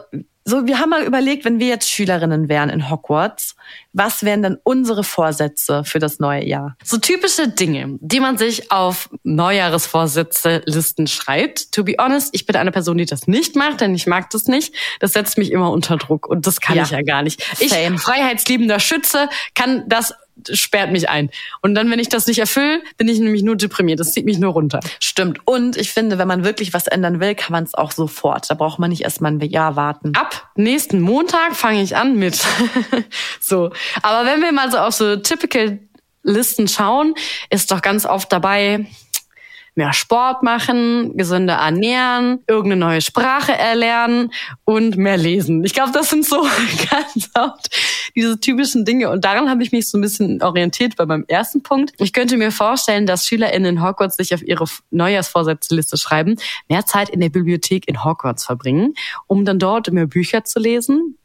[0.48, 3.56] so, wir haben mal überlegt, wenn wir jetzt Schülerinnen wären in Hogwarts,
[3.92, 6.76] was wären dann unsere Vorsätze für das neue Jahr?
[6.84, 11.72] So typische Dinge, die man sich auf Neujahresvorsätze-Listen schreibt.
[11.72, 14.46] To be honest, ich bin eine Person, die das nicht macht, denn ich mag das
[14.46, 14.72] nicht.
[15.00, 16.84] Das setzt mich immer unter Druck und das kann ja.
[16.84, 17.42] ich ja gar nicht.
[17.58, 17.98] Ich, Same.
[17.98, 20.14] freiheitsliebender Schütze, kann das
[20.52, 21.30] sperrt mich ein.
[21.62, 24.00] Und dann, wenn ich das nicht erfülle, bin ich nämlich nur deprimiert.
[24.00, 24.80] Das zieht mich nur runter.
[25.00, 25.40] Stimmt.
[25.44, 28.50] Und ich finde, wenn man wirklich was ändern will, kann man es auch sofort.
[28.50, 30.12] Da braucht man nicht erst mal ein Jahr warten.
[30.14, 32.44] Ab nächsten Montag fange ich an mit.
[33.40, 33.70] so.
[34.02, 35.78] Aber wenn wir mal so auf so typical
[36.22, 37.14] Listen schauen,
[37.50, 38.86] ist doch ganz oft dabei,
[39.76, 44.32] mehr Sport machen, gesünder ernähren, irgendeine neue Sprache erlernen
[44.64, 45.62] und mehr lesen.
[45.64, 46.42] Ich glaube, das sind so
[46.90, 47.68] ganz oft
[48.16, 49.10] diese typischen Dinge.
[49.10, 51.92] Und daran habe ich mich so ein bisschen orientiert bei meinem ersten Punkt.
[51.98, 56.36] Ich könnte mir vorstellen, dass SchülerInnen in Hogwarts sich auf ihre Neujahrsvorsätzeliste schreiben,
[56.68, 58.94] mehr Zeit in der Bibliothek in Hogwarts verbringen,
[59.26, 61.18] um dann dort mehr Bücher zu lesen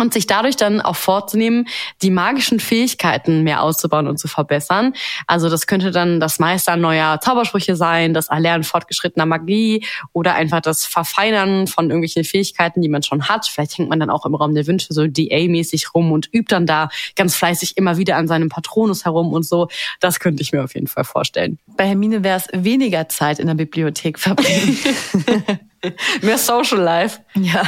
[0.00, 1.68] und sich dadurch dann auch vorzunehmen,
[2.02, 4.94] die magischen Fähigkeiten mehr auszubauen und zu verbessern.
[5.26, 10.60] Also das könnte dann das Meistern neuer Zaubersprüche sein, das Erlernen fortgeschrittener Magie oder einfach
[10.60, 13.46] das Verfeinern von irgendwelchen Fähigkeiten, die man schon hat.
[13.46, 16.66] Vielleicht hängt man dann auch im Raum der Wünsche so DA-mäßig rum und übt dann
[16.66, 19.68] da ganz fleißig immer wieder an seinem Patronus herum und so.
[20.00, 21.58] Das könnte ich mir auf jeden Fall vorstellen.
[21.76, 24.78] Bei Hermine wäre es weniger Zeit in der Bibliothek verbringen.
[26.22, 27.20] Mehr Social Life.
[27.34, 27.62] Ja.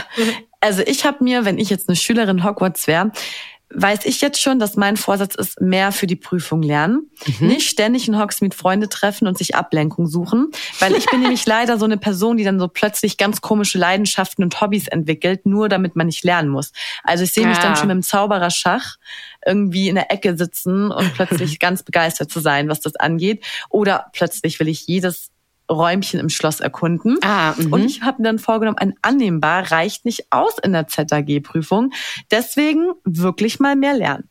[0.62, 3.10] Also ich habe mir, wenn ich jetzt eine Schülerin Hogwarts wäre,
[3.74, 7.10] weiß ich jetzt schon, dass mein Vorsatz ist, mehr für die Prüfung lernen.
[7.26, 7.48] Mhm.
[7.48, 10.50] Nicht ständig in Hogsmeade Freunde treffen und sich Ablenkung suchen.
[10.78, 14.44] Weil ich bin nämlich leider so eine Person, die dann so plötzlich ganz komische Leidenschaften
[14.44, 16.72] und Hobbys entwickelt, nur damit man nicht lernen muss.
[17.02, 17.62] Also ich sehe mich ja.
[17.62, 18.96] dann schon mit dem Zaubererschach
[19.44, 23.44] irgendwie in der Ecke sitzen und plötzlich ganz begeistert zu sein, was das angeht.
[23.68, 25.32] Oder plötzlich will ich jedes
[25.72, 27.18] Räumchen im Schloss erkunden.
[27.22, 27.74] Ah, mh.
[27.74, 31.92] und ich habe mir dann vorgenommen, ein annehmbar reicht nicht aus in der ZAG-Prüfung.
[32.30, 34.28] Deswegen wirklich mal mehr lernen.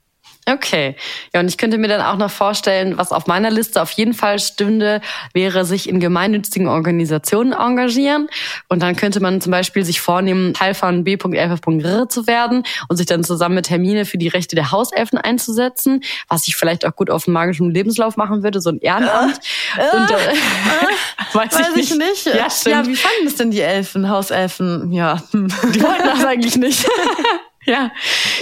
[0.48, 0.96] Okay.
[1.34, 4.14] Ja, und ich könnte mir dann auch noch vorstellen, was auf meiner Liste auf jeden
[4.14, 5.02] Fall stünde,
[5.34, 8.28] wäre sich in gemeinnützigen Organisationen engagieren.
[8.68, 13.06] Und dann könnte man zum Beispiel sich vornehmen, Teil von B.11.R zu werden und sich
[13.06, 17.12] dann zusammen mit Hermine für die Rechte der Hauselfen einzusetzen, was ich vielleicht auch gut
[17.12, 19.40] auf dem magischen Lebenslauf machen würde, so ein Ehrenamt.
[19.78, 20.36] Äh, und, äh, äh,
[21.34, 22.26] weiß, weiß, ich nicht.
[22.26, 22.36] nicht.
[22.36, 22.76] Ja, stimmt.
[22.76, 24.92] ja, wie fanden das denn die Elfen, Hauselfen?
[24.92, 26.88] Ja, die wollten das eigentlich nicht.
[27.64, 27.92] Ja,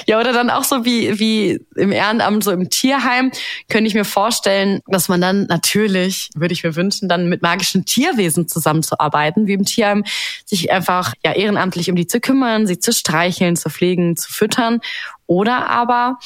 [0.08, 3.32] ja, oder dann auch so wie, wie im Ehrenamt, so im Tierheim,
[3.70, 7.84] könnte ich mir vorstellen, dass man dann natürlich, würde ich mir wünschen, dann mit magischen
[7.84, 10.06] Tierwesen zusammenzuarbeiten, wie im Tierheim,
[10.46, 14.80] sich einfach ja ehrenamtlich um die zu kümmern, sie zu streicheln, zu pflegen, zu füttern.
[15.28, 16.18] Oder aber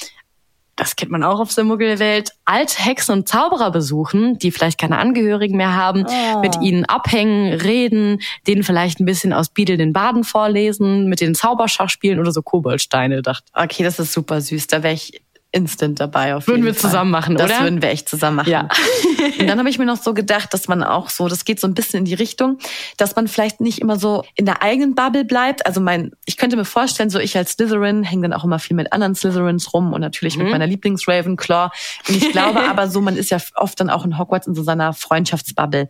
[0.76, 4.98] das kennt man auch auf der Muggelwelt, alte Hexen und Zauberer besuchen, die vielleicht keine
[4.98, 6.40] Angehörigen mehr haben, oh.
[6.40, 11.36] mit ihnen abhängen, reden, denen vielleicht ein bisschen aus Biedel den Baden vorlesen, mit den
[11.36, 13.22] Zauberschach spielen oder so Koboldsteine.
[13.22, 13.46] Dachte.
[13.54, 14.68] Okay, das ist super süß.
[14.68, 15.23] Da wäre ich
[15.54, 16.90] instant dabei auf würden wir Fall.
[16.90, 17.54] zusammen machen, das oder?
[17.54, 18.50] Das würden wir echt zusammen machen.
[18.50, 18.68] Ja.
[19.40, 21.68] und dann habe ich mir noch so gedacht, dass man auch so, das geht so
[21.68, 22.58] ein bisschen in die Richtung,
[22.98, 25.66] dass man vielleicht nicht immer so in der eigenen Bubble bleibt.
[25.66, 28.76] Also mein, ich könnte mir vorstellen, so ich als Slytherin hänge dann auch immer viel
[28.76, 30.44] mit anderen Slytherins rum und natürlich mhm.
[30.44, 31.70] mit meiner Lieblings Ravenclaw.
[32.10, 34.64] Und ich glaube aber so, man ist ja oft dann auch in Hogwarts in so
[34.64, 35.88] seiner Freundschaftsbubble.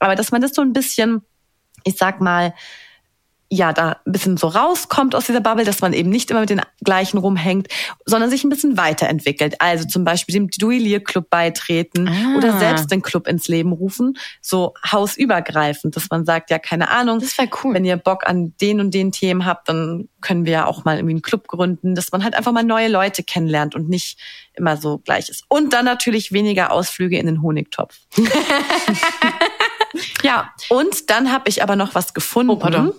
[0.00, 1.22] Aber dass man das so ein bisschen,
[1.84, 2.54] ich sag mal,
[3.48, 6.50] ja, da ein bisschen so rauskommt aus dieser Bubble, dass man eben nicht immer mit
[6.50, 7.68] den gleichen rumhängt,
[8.04, 9.60] sondern sich ein bisschen weiterentwickelt.
[9.60, 12.36] Also zum Beispiel dem Duellier-Club beitreten ah.
[12.36, 17.20] oder selbst den Club ins Leben rufen, so hausübergreifend, dass man sagt, ja, keine Ahnung,
[17.20, 17.74] das wäre cool.
[17.74, 20.96] wenn ihr Bock an den und den Themen habt, dann können wir ja auch mal
[20.96, 24.18] irgendwie einen Club gründen, dass man halt einfach mal neue Leute kennenlernt und nicht
[24.54, 25.44] immer so gleich ist.
[25.48, 27.96] Und dann natürlich weniger Ausflüge in den Honigtopf.
[30.24, 32.50] ja, und dann habe ich aber noch was gefunden.
[32.50, 32.92] Oh, pardon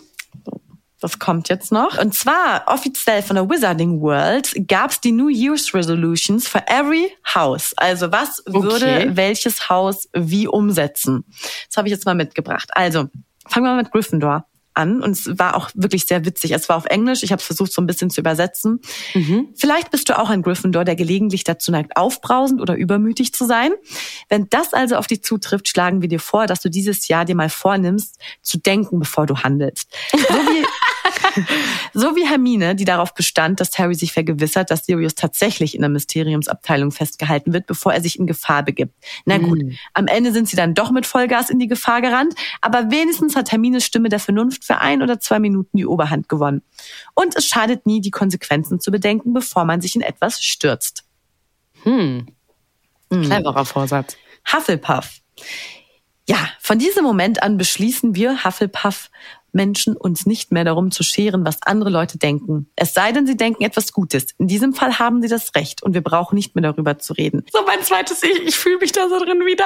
[1.00, 1.98] das kommt jetzt noch.
[2.00, 7.12] Und zwar offiziell von der Wizarding World gab es die New Year's Resolutions for every
[7.36, 7.74] house.
[7.78, 8.64] Also was okay.
[8.64, 11.24] würde welches Haus wie umsetzen?
[11.68, 12.70] Das habe ich jetzt mal mitgebracht.
[12.72, 13.10] Also
[13.48, 14.46] fangen wir mal mit Gryffindor
[14.78, 16.52] an und es war auch wirklich sehr witzig.
[16.52, 18.80] Es war auf Englisch, ich habe es versucht so ein bisschen zu übersetzen.
[19.14, 19.50] Mhm.
[19.56, 23.72] Vielleicht bist du auch ein Gryffindor, der gelegentlich dazu neigt, aufbrausend oder übermütig zu sein.
[24.30, 27.36] Wenn das also auf dich zutrifft, schlagen wir dir vor, dass du dieses Jahr dir
[27.36, 29.92] mal vornimmst, zu denken, bevor du handelst.
[30.12, 30.66] So wie
[31.94, 35.90] so wie Hermine, die darauf bestand, dass Harry sich vergewissert, dass Sirius tatsächlich in der
[35.90, 38.94] Mysteriumsabteilung festgehalten wird, bevor er sich in Gefahr begibt.
[39.26, 39.72] Na gut, mm.
[39.94, 43.52] am Ende sind sie dann doch mit Vollgas in die Gefahr gerannt, aber wenigstens hat
[43.52, 46.62] Hermines Stimme der Vernunft für ein oder zwei Minuten die Oberhand gewonnen.
[47.14, 51.04] Und es schadet nie, die Konsequenzen zu bedenken, bevor man sich in etwas stürzt.
[51.84, 52.28] Hm.
[53.12, 53.22] hm.
[53.24, 54.18] Cleverer Vorsatz.
[54.52, 55.22] Hufflepuff.
[56.30, 59.10] Ja, von diesem Moment an beschließen wir Hufflepuff
[59.58, 62.70] Menschen uns nicht mehr darum zu scheren, was andere Leute denken.
[62.78, 64.28] Es sei denn, sie denken etwas Gutes.
[64.38, 67.44] In diesem Fall haben sie das Recht und wir brauchen nicht mehr darüber zu reden.
[67.52, 69.66] So mein zweites Ich, ich fühle mich da so drin wieder.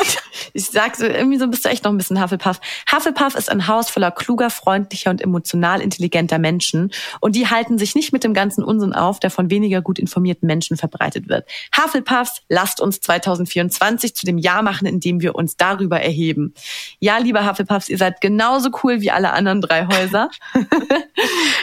[0.52, 2.60] ich sag so, irgendwie so bist du echt noch ein bisschen Hufflepuff.
[2.90, 7.94] Hufflepuff ist ein Haus voller kluger, freundlicher und emotional intelligenter Menschen und die halten sich
[7.94, 11.48] nicht mit dem ganzen Unsinn auf, der von weniger gut informierten Menschen verbreitet wird.
[11.76, 16.54] Hufflepuffs, lasst uns 2024 zu dem Jahr machen, in dem wir uns darüber erheben.
[16.98, 20.30] Ja, lieber Hufflepuffs, ihr seid genauso cool wie alle anderen drei Häuser.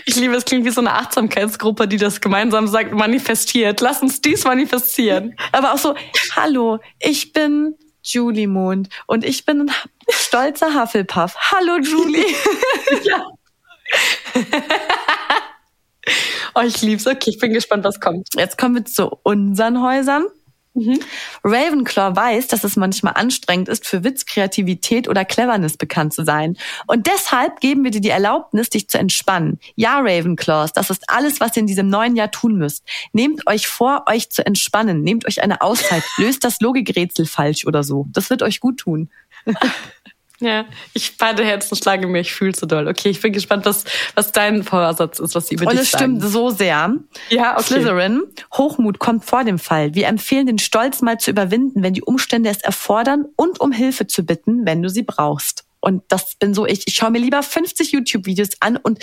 [0.05, 3.81] ich liebe, es klingt wie so eine Achtsamkeitsgruppe, die das gemeinsam sagt, manifestiert.
[3.81, 5.35] Lass uns dies manifestieren.
[5.51, 5.95] Aber auch so,
[6.35, 9.71] hallo, ich bin Julie Mond und ich bin ein
[10.09, 11.35] stolzer Hufflepuff.
[11.51, 12.25] Hallo Julie.
[13.03, 13.25] ja.
[16.55, 17.07] oh, ich lieb's.
[17.07, 18.29] Okay, ich bin gespannt, was kommt.
[18.35, 20.25] Jetzt kommen wir zu unseren Häusern.
[20.79, 20.99] Mhm.
[21.43, 26.57] Ravenclaw weiß, dass es manchmal anstrengend ist, für Witz, Kreativität oder Cleverness bekannt zu sein.
[26.87, 29.59] Und deshalb geben wir dir die Erlaubnis, dich zu entspannen.
[29.75, 32.85] Ja, Ravenclaws, das ist alles, was ihr in diesem neuen Jahr tun müsst.
[33.11, 35.03] Nehmt euch vor, euch zu entspannen.
[35.03, 36.03] Nehmt euch eine Auszeit.
[36.17, 38.05] Löst das Logikrätsel falsch oder so.
[38.09, 39.09] Das wird euch gut tun.
[40.41, 42.87] Ja, ich beide Herzen schlagen mir, ich fühle so doll.
[42.87, 43.83] Okay, ich bin gespannt, was,
[44.15, 46.31] was dein Vorsatz ist, was sie über Und dich es stimmt sagen.
[46.31, 46.95] so sehr.
[47.29, 47.63] Ja, okay.
[47.63, 48.23] Slytherin,
[48.53, 49.95] Hochmut kommt vor dem Fall.
[49.95, 54.07] Wir empfehlen den Stolz mal zu überwinden, wenn die Umstände es erfordern und um Hilfe
[54.07, 55.65] zu bitten, wenn du sie brauchst.
[55.81, 56.87] Und das bin so ich.
[56.87, 58.99] Ich schaue mir lieber 50 YouTube-Videos an und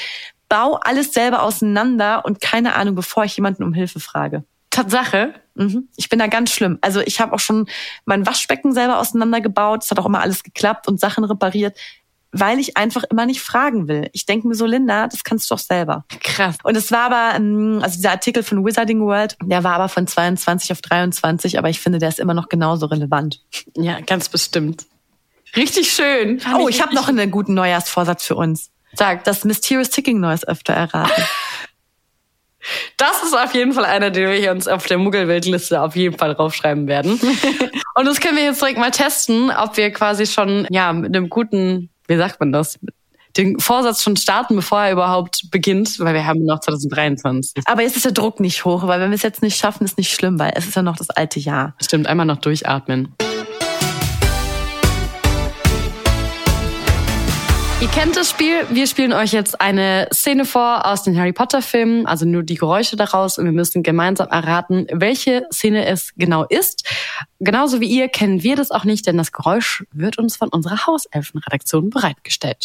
[0.48, 4.44] baue alles selber auseinander und keine Ahnung, bevor ich jemanden um Hilfe frage.
[4.70, 5.34] Tatsache.
[5.56, 5.88] Mhm.
[5.96, 6.78] Ich bin da ganz schlimm.
[6.80, 7.66] Also ich habe auch schon
[8.04, 9.84] mein Waschbecken selber auseinandergebaut.
[9.84, 11.76] Es hat auch immer alles geklappt und Sachen repariert,
[12.32, 14.10] weil ich einfach immer nicht fragen will.
[14.12, 16.04] Ich denke mir so, Linda, das kannst du doch selber.
[16.20, 16.56] Krass.
[16.62, 20.06] Und es war aber, ähm, also dieser Artikel von Wizarding World, der war aber von
[20.06, 23.42] 22 auf 23, aber ich finde, der ist immer noch genauso relevant.
[23.76, 24.84] Ja, ganz bestimmt.
[25.56, 26.40] Richtig schön.
[26.40, 28.70] Fand Oh, ich habe noch einen guten Neujahrsvorsatz für uns.
[28.92, 31.24] Sag, Das Mysterious Ticking Noise öfter erraten.
[32.96, 36.34] das ist auf jeden Fall einer, den wir uns auf der Muggelweltliste auf jeden Fall
[36.34, 37.20] draufschreiben werden.
[37.94, 41.28] Und das können wir jetzt direkt mal testen, ob wir quasi schon, ja, mit einem
[41.28, 42.78] guten, wie sagt man das?
[43.36, 47.64] Den Vorsatz schon starten, bevor er überhaupt beginnt, weil wir haben noch 2023.
[47.66, 49.98] aber jetzt ist der Druck nicht hoch, weil wenn wir es jetzt nicht schaffen, ist
[49.98, 51.74] nicht schlimm, weil es ist ja noch das alte Jahr.
[51.82, 53.14] Stimmt, einmal noch durchatmen.
[57.78, 58.66] Ihr kennt das Spiel.
[58.70, 62.54] Wir spielen euch jetzt eine Szene vor aus den Harry Potter Filmen, also nur die
[62.54, 66.88] Geräusche daraus und wir müssen gemeinsam erraten, welche Szene es genau ist.
[67.38, 70.86] Genauso wie ihr kennen wir das auch nicht, denn das Geräusch wird uns von unserer
[70.86, 72.64] Hauselfenredaktion bereitgestellt.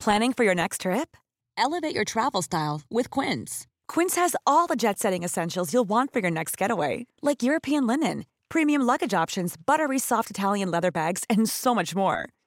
[0.00, 1.16] Planning for your next trip?
[1.56, 3.66] Elevate your travel style with Quince.
[3.86, 7.86] Quince has all the jet setting essentials you'll want for your next getaway, like European
[7.86, 12.30] linen, premium luggage options, buttery soft Italian leather bags, and so much more.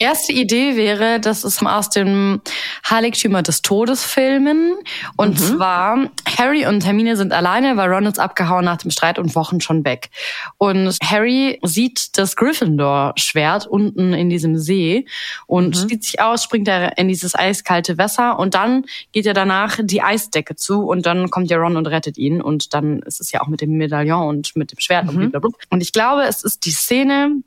[0.00, 2.40] Erste Idee wäre, das ist aus dem
[2.88, 4.74] Heiligtümer des Todes Filmen.
[5.16, 9.34] Und zwar, Harry und Hermine sind alleine, weil Ron ist abgehauen nach dem Streit und
[9.34, 10.10] Wochen schon weg.
[10.56, 15.04] Und Harry sieht das Gryffindor-Schwert unten in diesem See
[15.46, 19.78] und zieht sich aus, springt er in dieses eiskalte Wasser und dann geht er danach
[19.82, 23.32] die Eisdecke zu und dann kommt ja Ron und rettet ihn und dann ist es
[23.32, 25.58] ja auch mit dem Medaillon und mit dem Schwert und blablabla.
[25.70, 27.42] Und ich glaube, es ist die Szene,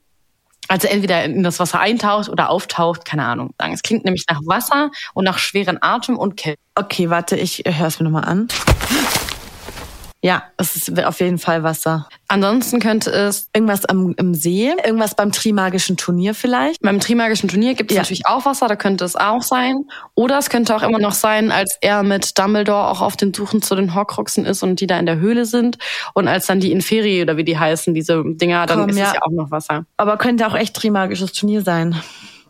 [0.72, 3.54] also entweder in das Wasser eintaucht oder auftaucht, keine Ahnung.
[3.58, 6.62] Es klingt nämlich nach Wasser und nach schweren Atem und Kälte.
[6.76, 8.48] Okay, warte, ich höre es mir nochmal an.
[10.24, 12.08] Ja, es ist auf jeden Fall Wasser.
[12.28, 16.80] Ansonsten könnte es Irgendwas am, im See, irgendwas beim Trimagischen Turnier vielleicht.
[16.82, 18.02] beim Trimagischen Turnier gibt es Ja.
[18.04, 19.86] natürlich auch Wasser, da könnte es auch sein.
[20.14, 23.64] Oder es könnte auch immer noch sein, als er mit Dumbledore auch auf den Suchen
[23.64, 25.80] zu den Horcruxen ist und die da in der Höhle sind.
[26.14, 29.02] Und als dann die Inferi oder wie die heißen, diese Dinger, dann Komm, ist es
[29.02, 29.14] ja.
[29.16, 29.86] ja auch noch Wasser.
[29.98, 31.96] Aber könnte auch echt Trimagisches Turnier sein,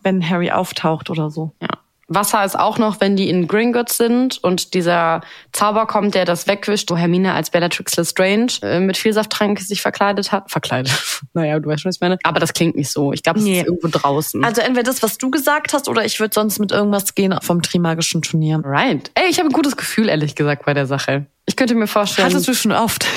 [0.03, 1.53] wenn Harry auftaucht oder so.
[1.61, 1.69] Ja.
[2.13, 6.47] Wasser ist auch noch, wenn die in Gringotts sind und dieser Zauber kommt, der das
[6.47, 10.51] wegwischt, wo Hermine als Bellatrix Lestrange äh, mit Vielsafttrank sich verkleidet hat.
[10.51, 10.91] Verkleidet.
[11.33, 12.17] naja, du weißt schon, was ich meine.
[12.23, 13.13] Aber das klingt nicht so.
[13.13, 13.61] Ich glaube, es Nee.
[13.61, 14.43] ist irgendwo draußen.
[14.43, 17.61] Also entweder das, was du gesagt hast, oder ich würde sonst mit irgendwas gehen vom
[17.61, 18.61] Trimagischen Turnier.
[18.63, 19.09] right.
[19.15, 21.25] Ey, ich habe ein gutes Gefühl, ehrlich gesagt, bei der Sache.
[21.45, 22.27] Ich könnte mir vorstellen.
[22.29, 23.05] Hattest du schon oft.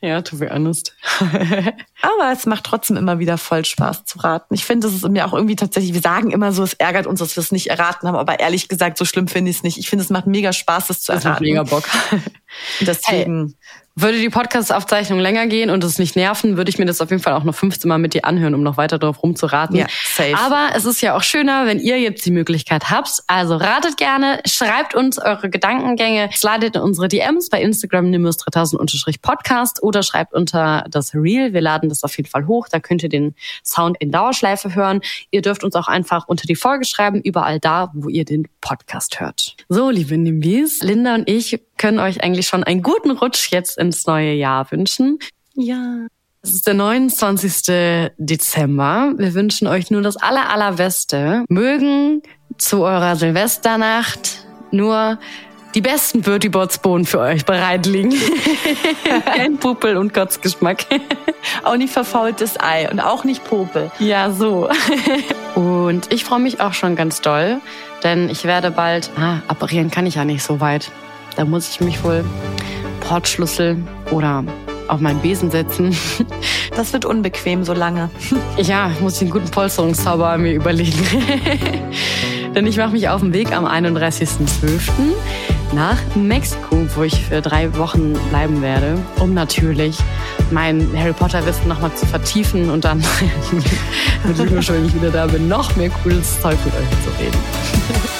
[0.00, 0.94] ja, to be honest.
[1.20, 4.54] Aber es macht trotzdem immer wieder voll Spaß zu raten.
[4.54, 7.18] Ich finde, das ist mir auch irgendwie tatsächlich, wir sagen immer so, es ärgert uns,
[7.20, 9.78] dass wir es nicht erraten haben, aber ehrlich gesagt, so schlimm finde ich es nicht.
[9.78, 11.44] Ich finde, es macht mega Spaß, das zu Das macht erraten.
[11.44, 11.84] mega Bock.
[12.80, 13.56] Deswegen.
[14.00, 17.20] Würde die Podcast-Aufzeichnung länger gehen und es nicht nerven, würde ich mir das auf jeden
[17.20, 19.74] Fall auch noch 15 Mal mit dir anhören, um noch weiter drauf rumzuraten.
[19.74, 20.36] Ja, safe.
[20.36, 23.24] Aber es ist ja auch schöner, wenn ihr jetzt die Möglichkeit habt.
[23.26, 28.80] Also ratet gerne, schreibt uns eure Gedankengänge, slidet in unsere DMs bei Instagram nimbus 3000
[29.20, 31.52] Podcast oder schreibt unter das Reel.
[31.52, 32.68] Wir laden das auf jeden Fall hoch.
[32.70, 33.34] Da könnt ihr den
[33.64, 35.00] Sound in Dauerschleife hören.
[35.32, 39.18] Ihr dürft uns auch einfach unter die Folge schreiben, überall da, wo ihr den Podcast
[39.18, 39.56] hört.
[39.68, 44.06] So, liebe Nimbis, Linda und ich können euch eigentlich schon einen guten Rutsch jetzt ins
[44.06, 45.18] neue Jahr wünschen.
[45.54, 46.06] Ja.
[46.40, 48.10] Es ist der 29.
[48.16, 49.12] Dezember.
[49.16, 51.44] Wir wünschen euch nur das aller, allerbeste.
[51.48, 52.22] Mögen
[52.58, 55.18] zu eurer Silvesternacht nur
[55.74, 58.14] die besten Bertie Bots Bohnen für euch bereit liegen.
[59.24, 60.86] Kein Puppel und Kotzgeschmack.
[61.64, 63.90] auch nicht verfaultes Ei und auch nicht Popel.
[63.98, 64.68] Ja, so.
[65.54, 67.60] und ich freue mich auch schon ganz doll,
[68.02, 70.90] denn ich werde bald, ah, apparieren kann ich ja nicht so weit.
[71.36, 72.24] Da muss ich mich wohl
[73.00, 73.76] Portschlüssel
[74.10, 74.44] oder
[74.88, 75.96] auf meinen Besen setzen.
[76.76, 78.08] Das wird unbequem so lange.
[78.56, 81.04] Ja, muss ich einen guten Polsterungszauber mir überlegen.
[82.54, 84.90] Denn ich mache mich auf den Weg am 31.12.
[85.72, 89.98] nach Mexiko, wo ich für drei Wochen bleiben werde, um natürlich
[90.52, 92.98] mein Harry Potter Wissen nochmal zu vertiefen und dann
[94.24, 98.17] mit wenn ich wieder da bin, noch mehr cooles Zeug mit euch zu reden.